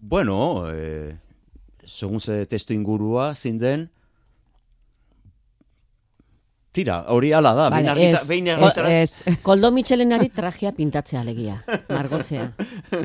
Bueno, 0.00 0.70
eh, 0.70 1.18
segun 1.84 2.20
ze 2.20 2.46
testu 2.46 2.72
ingurua, 2.72 3.34
zein 3.34 3.58
den, 3.58 3.88
tira, 6.72 7.04
hori 7.08 7.32
ala 7.32 7.52
da, 7.54 7.68
behin 7.70 7.86
Vale, 7.88 8.00
argita, 8.06 8.20
ez, 8.22 8.28
behin 8.28 8.46
ez, 8.48 8.56
argitara- 8.58 8.90
ez. 9.02 9.38
Koldo 9.42 9.70
Michelenari 9.72 10.28
tragia 10.30 10.72
pintatzea 10.72 11.20
alegia, 11.20 11.62
margotzea. 11.88 12.52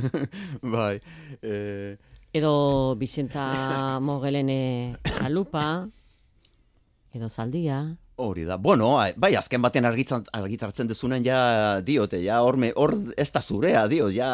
bai, 0.76 0.99
eh, 1.41 1.97
Edo 2.34 2.95
Vicenta 2.97 3.99
Mogelene 4.02 4.97
Chalupa, 5.04 5.88
edo 7.13 7.30
Zaldia. 7.30 7.95
hori 8.15 8.43
da. 8.45 8.58
Bueno, 8.58 8.99
ai, 9.02 9.13
bai, 9.17 9.34
azken 9.36 9.62
batean 9.62 9.86
argitzan, 9.86 10.23
argitartzen 10.34 10.88
dezunen 10.88 11.23
ja 11.26 11.82
diote, 11.82 12.19
ja 12.23 12.41
hor, 12.45 12.58
me- 12.58 12.71
hor 12.76 12.93
ez 13.17 13.32
da 13.34 13.41
zurea, 13.41 13.88
dio, 13.88 14.10
ja... 14.13 14.30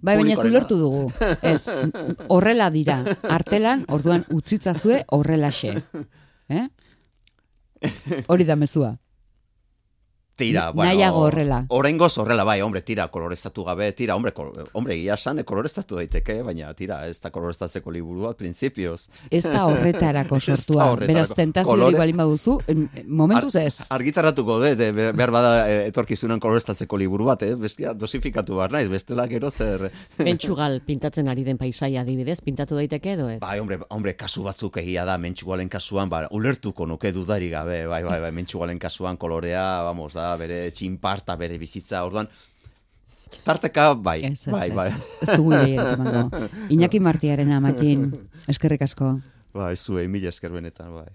Bai, 0.00 0.16
baina 0.16 0.36
zulertu 0.36 0.76
dugu. 0.80 1.12
Ez, 1.42 1.66
horrela 2.28 2.70
dira. 2.70 3.02
Artelan, 3.28 3.84
orduan 3.88 4.24
utzitzazue 4.30 5.04
horrelaxe. 5.08 5.74
Eh? 6.48 6.66
Hori 8.26 8.44
da 8.44 8.56
mezua. 8.56 8.98
Tira, 10.36 10.70
bueno, 10.72 10.90
nahiago 10.90 11.20
horrela. 11.28 11.64
Oraingoz 11.68 12.16
horrela, 12.18 12.42
bai, 12.42 12.60
hombre, 12.60 12.80
tira, 12.82 13.06
koloreztatu 13.06 13.62
gabe, 13.64 13.92
tira, 13.92 14.16
hombre, 14.16 14.32
kol, 14.34 14.48
hombre, 14.72 14.96
ia 14.98 15.16
san, 15.16 15.38
koloreztatu 15.46 15.94
daiteke, 16.00 16.40
baina 16.42 16.72
tira, 16.74 17.04
ez 17.06 17.20
da 17.22 17.30
koloreztatzeko 17.30 17.92
liburu 17.94 18.24
bat, 18.26 18.36
printzipioz. 18.40 19.04
Ez 19.30 19.44
da 19.44 19.66
horretarako 19.68 20.40
sortua. 20.46 20.88
Beraz, 20.98 21.28
tentaziorik 21.38 21.70
Kolore- 21.84 21.98
balin 22.02 22.16
baduzu, 22.18 22.56
momentuz 23.06 23.54
ez. 23.60 23.84
Argitaratuko 23.94 24.58
dut, 24.58 24.80
eh, 24.80 24.90
be- 24.92 25.12
behar 25.12 25.30
bada 25.30 25.52
eh, 25.70 25.86
etorkizunan 25.92 26.40
koloreztatzeko 26.42 26.98
liburu 26.98 27.28
bat, 27.30 27.42
eh? 27.46 27.54
bestia 27.54 27.94
dosifikatu 27.94 28.56
behar 28.58 28.74
naiz, 28.74 28.88
bestela 28.90 29.28
gero 29.30 29.52
zer... 29.54 29.86
Bentsugal 30.18 30.80
pintatzen 30.82 31.30
ari 31.30 31.44
den 31.46 31.58
paisaia 31.62 32.02
adibidez, 32.02 32.40
pintatu 32.42 32.74
daiteke 32.80 33.14
edo 33.14 33.28
ez? 33.30 33.38
Bai, 33.38 33.60
hombre, 33.62 33.78
hombre, 33.88 34.16
kasu 34.18 34.42
batzuk 34.48 34.80
egia 34.82 35.06
da, 35.06 35.14
mentxugalen 35.18 35.70
kasuan, 35.70 36.10
ba, 36.10 36.24
ulertuko 36.34 36.86
nuke 36.90 37.12
dudari 37.14 37.52
gabe, 37.54 37.84
bai, 37.86 38.02
bai, 38.02 38.18
bai, 38.26 38.32
mentxugalen 38.34 38.82
kasuan 38.82 39.16
kolorea, 39.16 39.64
vamos, 39.86 40.10
da, 40.18 40.23
bere 40.40 40.58
txinparta, 40.74 41.36
bere 41.40 41.58
bizitza, 41.60 42.02
orduan, 42.06 42.28
tarteka, 43.44 43.90
bai, 43.98 44.20
Ez, 44.30 44.46
ez, 44.46 44.52
bai, 44.54 44.68
ez, 44.70 44.76
bai, 44.78 44.88
ez, 44.92 45.10
ez 45.26 45.36
dugu 45.36 45.52
ideiarik 45.52 45.98
emango. 45.98 46.42
Iñaki 46.76 47.00
Martiaren 47.02 47.52
amatin, 47.56 48.06
eskerrik 48.50 48.84
asko. 48.86 49.16
bai, 49.54 49.74
zuei, 49.76 50.06
mila 50.08 50.30
esker 50.32 50.52
benetan, 50.54 50.92
bai. 50.94 51.10